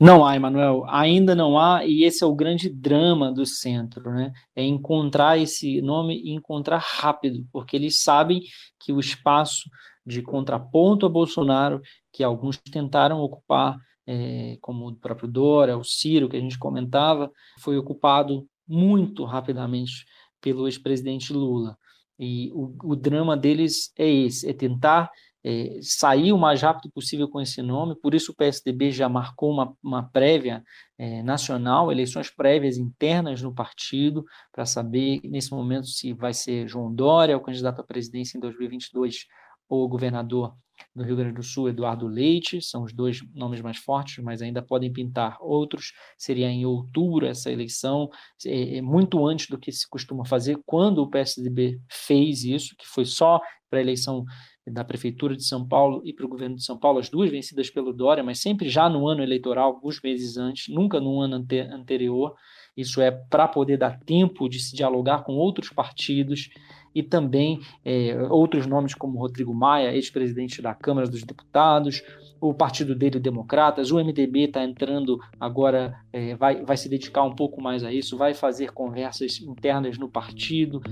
Não 0.00 0.24
há, 0.24 0.34
Emanuel, 0.34 0.86
ainda 0.88 1.34
não 1.34 1.58
há, 1.58 1.84
e 1.84 2.02
esse 2.04 2.24
é 2.24 2.26
o 2.26 2.34
grande 2.34 2.70
drama 2.70 3.30
do 3.30 3.44
centro, 3.44 4.10
né? 4.10 4.32
É 4.56 4.64
encontrar 4.64 5.38
esse 5.38 5.82
nome 5.82 6.18
e 6.24 6.30
encontrar 6.30 6.78
rápido, 6.78 7.46
porque 7.52 7.76
eles 7.76 8.02
sabem 8.02 8.40
que 8.80 8.90
o 8.90 8.98
espaço 8.98 9.68
de 10.04 10.22
contraponto 10.22 11.04
a 11.04 11.10
Bolsonaro, 11.10 11.78
que 12.10 12.24
alguns 12.24 12.56
tentaram 12.56 13.18
ocupar, 13.18 13.76
é, 14.06 14.56
como 14.62 14.88
o 14.88 14.96
próprio 14.96 15.28
Dora, 15.28 15.76
o 15.76 15.84
Ciro, 15.84 16.26
que 16.26 16.38
a 16.38 16.40
gente 16.40 16.58
comentava, 16.58 17.30
foi 17.60 17.76
ocupado 17.76 18.46
muito 18.66 19.24
rapidamente 19.24 20.06
pelo 20.40 20.66
ex-presidente 20.66 21.34
Lula. 21.34 21.76
E 22.22 22.52
o, 22.52 22.72
o, 22.84 22.94
drama 22.94 23.36
deles 23.36 23.92
é 23.98 24.08
esse: 24.08 24.48
é 24.48 24.52
tentar 24.52 25.10
é, 25.44 25.80
sair 25.82 26.32
o 26.32 26.38
mais 26.38 26.62
rápido 26.62 26.88
possível 26.92 27.28
com 27.28 27.40
esse 27.40 27.60
nome. 27.60 27.96
Por 28.00 28.14
isso 28.14 28.30
o 28.30 28.34
PSDB 28.36 28.92
já 28.92 29.08
marcou 29.08 29.50
uma, 29.50 29.76
uma 29.82 30.02
prévia 30.04 30.62
é, 30.96 31.20
nacional, 31.24 31.90
eleições 31.90 32.30
prévias 32.30 32.78
internas 32.78 33.42
no 33.42 33.52
partido, 33.52 34.24
para 34.52 34.64
saber 34.64 35.20
nesse 35.24 35.50
momento 35.50 35.88
se 35.88 36.12
vai 36.12 36.32
ser 36.32 36.68
João 36.68 36.94
Dória, 36.94 37.36
o 37.36 37.42
candidato 37.42 37.80
à 37.80 37.84
presidência 37.84 38.38
em 38.38 38.40
2022 38.40 39.26
o 39.68 39.88
governador 39.88 40.54
do 40.94 41.02
Rio 41.04 41.16
Grande 41.16 41.34
do 41.34 41.42
Sul, 41.42 41.68
Eduardo 41.68 42.06
Leite, 42.06 42.60
são 42.60 42.82
os 42.84 42.92
dois 42.92 43.20
nomes 43.34 43.60
mais 43.60 43.78
fortes, 43.78 44.22
mas 44.22 44.42
ainda 44.42 44.62
podem 44.62 44.92
pintar 44.92 45.36
outros. 45.40 45.92
Seria 46.16 46.48
em 46.48 46.64
outubro 46.64 47.26
essa 47.26 47.50
eleição, 47.50 48.08
é, 48.44 48.78
é 48.78 48.82
muito 48.82 49.26
antes 49.26 49.48
do 49.48 49.58
que 49.58 49.72
se 49.72 49.88
costuma 49.88 50.24
fazer, 50.24 50.58
quando 50.66 50.98
o 50.98 51.10
PSDB 51.10 51.80
fez 51.88 52.44
isso, 52.44 52.74
que 52.76 52.86
foi 52.86 53.04
só 53.04 53.40
para 53.68 53.78
a 53.78 53.82
eleição 53.82 54.24
da 54.66 54.84
Prefeitura 54.84 55.34
de 55.34 55.44
São 55.44 55.66
Paulo 55.66 56.02
e 56.04 56.12
para 56.12 56.24
o 56.24 56.28
governo 56.28 56.56
de 56.56 56.64
São 56.64 56.78
Paulo, 56.78 56.98
as 56.98 57.08
duas 57.08 57.30
vencidas 57.30 57.68
pelo 57.68 57.92
Dória, 57.92 58.22
mas 58.22 58.40
sempre 58.40 58.68
já 58.68 58.88
no 58.88 59.08
ano 59.08 59.22
eleitoral, 59.22 59.74
alguns 59.74 60.00
meses 60.00 60.36
antes, 60.36 60.72
nunca 60.72 61.00
no 61.00 61.20
ano 61.20 61.36
ante 61.36 61.58
anterior. 61.60 62.34
Isso 62.76 63.00
é 63.00 63.10
para 63.10 63.48
poder 63.48 63.76
dar 63.76 63.98
tempo 64.00 64.48
de 64.48 64.60
se 64.60 64.74
dialogar 64.76 65.24
com 65.24 65.32
outros 65.32 65.70
partidos 65.70 66.48
e 66.94 67.02
também 67.02 67.60
é, 67.84 68.16
outros 68.30 68.66
nomes 68.66 68.94
como 68.94 69.18
Rodrigo 69.18 69.54
Maia, 69.54 69.94
ex-presidente 69.94 70.60
da 70.60 70.74
Câmara 70.74 71.08
dos 71.08 71.22
Deputados, 71.22 72.02
o 72.40 72.52
partido 72.52 72.94
dele, 72.94 73.20
Democratas, 73.20 73.90
o 73.90 74.02
MDB 74.02 74.44
está 74.44 74.64
entrando 74.64 75.20
agora, 75.38 75.94
é, 76.12 76.34
vai, 76.34 76.64
vai 76.64 76.76
se 76.76 76.88
dedicar 76.88 77.22
um 77.22 77.34
pouco 77.34 77.60
mais 77.62 77.84
a 77.84 77.92
isso, 77.92 78.16
vai 78.16 78.34
fazer 78.34 78.72
conversas 78.72 79.40
internas 79.40 79.96
no 79.96 80.08
partido. 80.08 80.82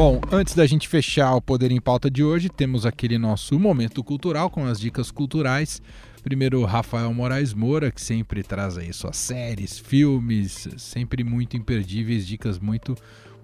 Bom, 0.00 0.18
antes 0.32 0.54
da 0.54 0.64
gente 0.64 0.88
fechar 0.88 1.34
o 1.34 1.42
Poder 1.42 1.70
em 1.70 1.78
Pauta 1.78 2.10
de 2.10 2.24
hoje, 2.24 2.48
temos 2.48 2.86
aquele 2.86 3.18
nosso 3.18 3.60
momento 3.60 4.02
cultural 4.02 4.48
com 4.48 4.64
as 4.64 4.80
dicas 4.80 5.10
culturais. 5.10 5.82
Primeiro, 6.20 6.64
Rafael 6.64 7.12
Moraes 7.14 7.54
Moura, 7.54 7.90
que 7.90 8.00
sempre 8.00 8.42
traz 8.42 8.76
aí 8.76 8.92
suas 8.92 9.16
séries, 9.16 9.78
filmes, 9.78 10.68
sempre 10.76 11.24
muito 11.24 11.56
imperdíveis, 11.56 12.26
dicas 12.26 12.58
muito, 12.58 12.94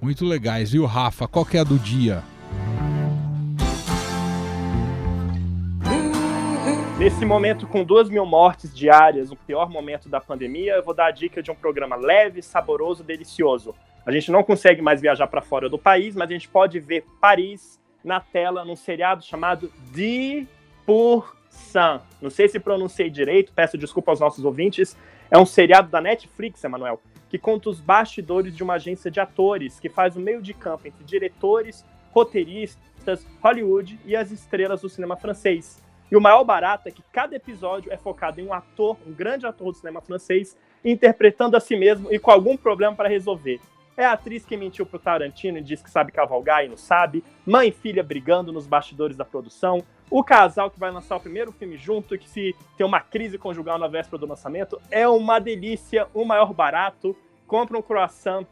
muito 0.01 0.25
legais. 0.25 0.75
E 0.75 0.79
o 0.79 0.85
Rafa, 0.85 1.27
qual 1.27 1.45
que 1.45 1.57
é 1.57 1.61
a 1.61 1.65
do 1.65 1.79
dia? 1.79 2.23
Nesse 6.99 7.25
momento, 7.27 7.67
com 7.67 7.85
duas 7.85 8.09
mil 8.09 8.25
mortes 8.25 8.75
diárias, 8.75 9.31
o 9.31 9.37
pior 9.37 9.69
momento 9.69 10.09
da 10.09 10.21
pandemia, 10.21 10.75
eu 10.75 10.83
vou 10.83 10.95
dar 10.95 11.07
a 11.07 11.11
dica 11.11 11.43
de 11.43 11.51
um 11.51 11.55
programa 11.55 11.95
leve, 11.95 12.41
saboroso, 12.41 13.05
delicioso. 13.05 13.75
A 14.05 14.11
gente 14.11 14.31
não 14.31 14.43
consegue 14.43 14.81
mais 14.81 15.01
viajar 15.01 15.27
para 15.27 15.43
fora 15.43 15.69
do 15.69 15.79
país, 15.79 16.17
mas 16.17 16.31
a 16.31 16.33
gente 16.33 16.49
pode 16.49 16.81
ver 16.81 17.05
Paris 17.21 17.79
na 18.03 18.19
tela 18.21 18.65
num 18.65 18.77
seriado 18.77 19.23
chamado 19.23 19.71
De 19.93 20.47
Por 20.87 21.36
Sam. 21.57 22.01
Não 22.21 22.31
sei 22.31 22.49
se 22.49 22.61
pronunciei 22.61 23.11
direito, 23.11 23.53
peço 23.53 23.77
desculpa 23.77 24.13
aos 24.13 24.21
nossos 24.21 24.45
ouvintes. 24.45 24.97
É 25.31 25.39
um 25.39 25.47
seriado 25.47 25.91
da 25.91 26.01
Netflix, 26.01 26.63
Emanuel, 26.63 27.01
que 27.29 27.39
conta 27.39 27.69
os 27.69 27.81
bastidores 27.81 28.55
de 28.57 28.63
uma 28.63 28.75
agência 28.75 29.11
de 29.11 29.19
atores 29.19 29.81
que 29.81 29.89
faz 29.89 30.17
o 30.17 30.21
meio 30.21 30.41
de 30.41 30.55
campo 30.55 30.87
entre 30.87 31.05
diretores, 31.05 31.85
roteiristas, 32.13 33.27
Hollywood 33.43 33.99
e 34.05 34.15
as 34.15 34.31
estrelas 34.31 34.83
do 34.83 34.89
cinema 34.89 35.17
francês. 35.17 35.83
E 36.11 36.17
o 36.17 36.21
maior 36.21 36.45
barato 36.45 36.89
é 36.89 36.93
que 36.93 37.03
cada 37.13 37.35
episódio 37.35 37.93
é 37.93 37.97
focado 37.97 38.41
em 38.41 38.47
um 38.47 38.53
ator, 38.53 38.97
um 39.07 39.13
grande 39.13 39.47
ator 39.47 39.73
do 39.73 39.79
cinema 39.79 40.01
francês, 40.01 40.57
interpretando 40.85 41.57
a 41.57 41.61
si 41.61 41.77
mesmo 41.77 42.13
e 42.13 42.19
com 42.19 42.31
algum 42.31 42.57
problema 42.57 42.95
para 42.95 43.09
resolver. 43.09 43.61
É 43.97 44.05
a 44.05 44.13
atriz 44.13 44.45
que 44.45 44.57
mentiu 44.57 44.85
pro 44.85 44.99
Tarantino 44.99 45.57
e 45.57 45.63
disse 45.63 45.83
que 45.83 45.91
sabe 45.91 46.13
cavalgar 46.13 46.65
e 46.65 46.69
não 46.69 46.77
sabe. 46.77 47.25
Mãe 47.47 47.69
e 47.69 47.73
filha 47.73 48.03
brigando 48.03 48.53
nos 48.53 48.67
bastidores 48.67 49.17
da 49.17 49.25
produção. 49.25 49.83
O 50.11 50.23
casal 50.23 50.71
que 50.71 50.79
vai 50.79 50.91
lançar 50.91 51.17
o 51.17 51.21
primeiro 51.21 51.51
filme 51.51 51.79
junto 51.79 52.15
e 52.15 52.19
que 52.19 52.29
se 52.29 52.55
tem 52.77 52.87
uma 52.87 53.01
crise 53.01 53.39
conjugal 53.39 53.79
na 53.79 53.89
véspera 53.89 54.19
do 54.19 54.27
lançamento. 54.27 54.79
É 54.91 55.09
uma 55.09 55.39
delícia, 55.39 56.07
o 56.13 56.25
maior 56.25 56.53
barato. 56.53 57.17
Compra 57.47 57.79
um 57.79 57.83
croissant 57.83 58.47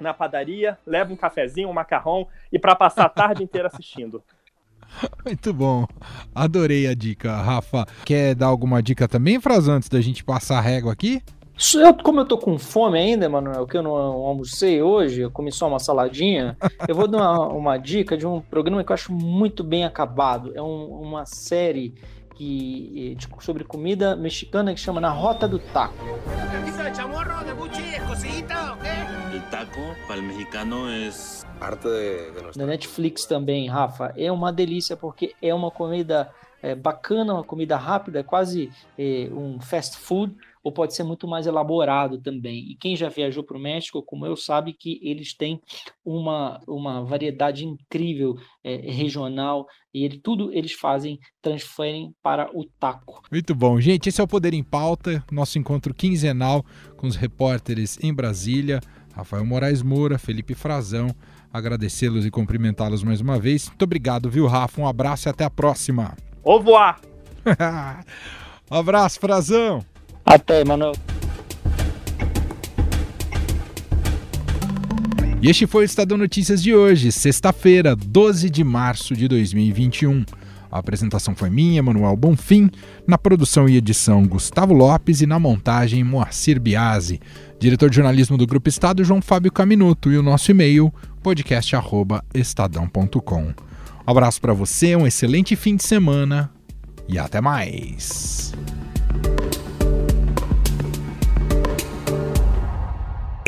na 0.00 0.12
padaria, 0.12 0.78
leva 0.84 1.12
um 1.12 1.16
cafezinho, 1.16 1.68
um 1.68 1.72
macarrão 1.72 2.26
e 2.52 2.58
para 2.58 2.74
passar 2.74 3.04
a 3.04 3.08
tarde 3.08 3.42
inteira 3.42 3.68
assistindo. 3.68 4.22
Muito 5.24 5.52
bom. 5.52 5.86
Adorei 6.34 6.86
a 6.88 6.94
dica, 6.94 7.36
Rafa. 7.36 7.86
Quer 8.04 8.34
dar 8.34 8.46
alguma 8.46 8.82
dica 8.82 9.06
também, 9.06 9.40
Fraz, 9.40 9.68
antes 9.68 9.88
da 9.88 10.00
gente 10.00 10.24
passar 10.24 10.58
a 10.58 10.62
régua 10.62 10.92
aqui? 10.92 11.22
Eu, 11.74 11.92
como 11.92 12.20
eu 12.20 12.24
tô 12.24 12.38
com 12.38 12.56
fome 12.56 12.98
ainda, 12.98 13.28
Manuel, 13.28 13.66
que 13.66 13.76
eu 13.76 13.82
não 13.82 13.90
almocei 13.90 14.80
hoje, 14.80 15.22
eu 15.22 15.30
comi 15.30 15.50
só 15.50 15.66
uma 15.66 15.80
saladinha, 15.80 16.56
eu 16.86 16.94
vou 16.94 17.08
dar 17.08 17.18
uma, 17.18 17.48
uma 17.48 17.76
dica 17.76 18.16
de 18.16 18.24
um 18.24 18.40
programa 18.40 18.84
que 18.84 18.92
eu 18.92 18.94
acho 18.94 19.12
muito 19.12 19.64
bem 19.64 19.84
acabado. 19.84 20.52
É 20.54 20.62
um, 20.62 20.86
uma 20.86 21.26
série 21.26 21.92
que, 22.36 23.16
de, 23.16 23.28
sobre 23.40 23.64
comida 23.64 24.14
mexicana 24.14 24.72
que 24.72 24.78
chama 24.78 25.00
Na 25.00 25.10
Rota 25.10 25.48
do 25.48 25.58
Taco. 25.58 25.96
Taco 29.50 29.80
para 30.06 30.16
el 30.16 30.22
mexicano 30.22 30.90
es 30.90 31.46
parte 31.58 31.88
Netflix 32.56 33.24
também, 33.24 33.66
Rafa, 33.68 34.12
é 34.16 34.30
uma 34.30 34.52
delícia 34.52 34.96
porque 34.96 35.34
é 35.40 35.54
uma 35.54 35.70
comida 35.70 36.30
é, 36.62 36.74
bacana, 36.74 37.34
uma 37.34 37.44
comida 37.44 37.76
rápida, 37.76 38.22
quase 38.22 38.70
é, 38.98 39.28
um 39.32 39.60
fast 39.60 39.96
food, 39.96 40.34
ou 40.62 40.72
pode 40.72 40.94
ser 40.94 41.02
muito 41.02 41.26
mais 41.26 41.46
elaborado 41.46 42.18
também. 42.20 42.70
E 42.70 42.76
quem 42.76 42.96
já 42.96 43.08
viajou 43.08 43.42
para 43.42 43.56
o 43.56 43.60
México, 43.60 44.02
como 44.02 44.26
eu, 44.26 44.36
sabe 44.36 44.72
que 44.72 45.00
eles 45.02 45.34
têm 45.34 45.60
uma, 46.04 46.60
uma 46.66 47.04
variedade 47.04 47.64
incrível 47.64 48.36
é, 48.64 48.76
regional 48.90 49.66
e 49.92 50.04
ele, 50.04 50.18
tudo 50.18 50.52
eles 50.52 50.72
fazem, 50.72 51.18
transferem 51.40 52.14
para 52.22 52.50
o 52.54 52.64
taco. 52.78 53.22
Muito 53.30 53.54
bom. 53.54 53.80
Gente, 53.80 54.08
esse 54.08 54.20
é 54.20 54.24
o 54.24 54.28
Poder 54.28 54.54
em 54.54 54.62
Pauta, 54.62 55.24
nosso 55.30 55.58
encontro 55.58 55.94
quinzenal 55.94 56.64
com 56.96 57.06
os 57.06 57.16
repórteres 57.16 57.98
em 58.02 58.12
Brasília. 58.12 58.80
Rafael 59.18 59.44
Moraes 59.44 59.82
Moura, 59.82 60.16
Felipe 60.16 60.54
Frazão, 60.54 61.08
agradecê-los 61.52 62.24
e 62.24 62.30
cumprimentá-los 62.30 63.02
mais 63.02 63.20
uma 63.20 63.36
vez. 63.36 63.66
Muito 63.66 63.82
obrigado, 63.82 64.30
viu, 64.30 64.46
Rafa? 64.46 64.80
Um 64.80 64.86
abraço 64.86 65.28
e 65.28 65.30
até 65.30 65.44
a 65.44 65.50
próxima. 65.50 66.16
Au 66.44 66.58
revoir! 66.58 67.00
um 68.70 68.76
abraço, 68.76 69.18
Frazão! 69.18 69.97
Até, 70.28 70.62
Manuel. 70.62 70.92
E 75.40 75.48
este 75.48 75.66
foi 75.66 75.84
o 75.84 75.86
Estadão 75.86 76.18
Notícias 76.18 76.62
de 76.62 76.74
hoje, 76.74 77.10
sexta-feira, 77.10 77.96
12 77.96 78.50
de 78.50 78.62
março 78.62 79.16
de 79.16 79.26
2021. 79.26 80.26
A 80.70 80.80
apresentação 80.80 81.34
foi 81.34 81.48
minha, 81.48 81.82
Manuel 81.82 82.14
Bonfim, 82.14 82.70
na 83.06 83.16
produção 83.16 83.66
e 83.66 83.78
edição 83.78 84.26
Gustavo 84.26 84.74
Lopes 84.74 85.22
e 85.22 85.26
na 85.26 85.38
montagem 85.38 86.04
Moacir 86.04 86.60
Biasi. 86.60 87.18
Diretor 87.58 87.88
de 87.88 87.96
jornalismo 87.96 88.36
do 88.36 88.46
Grupo 88.46 88.68
Estado, 88.68 89.02
João 89.02 89.22
Fábio 89.22 89.50
Caminuto 89.50 90.12
e 90.12 90.18
o 90.18 90.22
nosso 90.22 90.50
e-mail 90.50 90.92
podcast@estadão.com. 91.22 93.44
Um 93.44 93.54
abraço 94.06 94.42
para 94.42 94.52
você, 94.52 94.94
um 94.94 95.06
excelente 95.06 95.56
fim 95.56 95.74
de 95.74 95.84
semana 95.84 96.50
e 97.08 97.18
até 97.18 97.40
mais. 97.40 98.52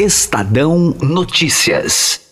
Estadão 0.00 0.96
Notícias. 1.02 2.29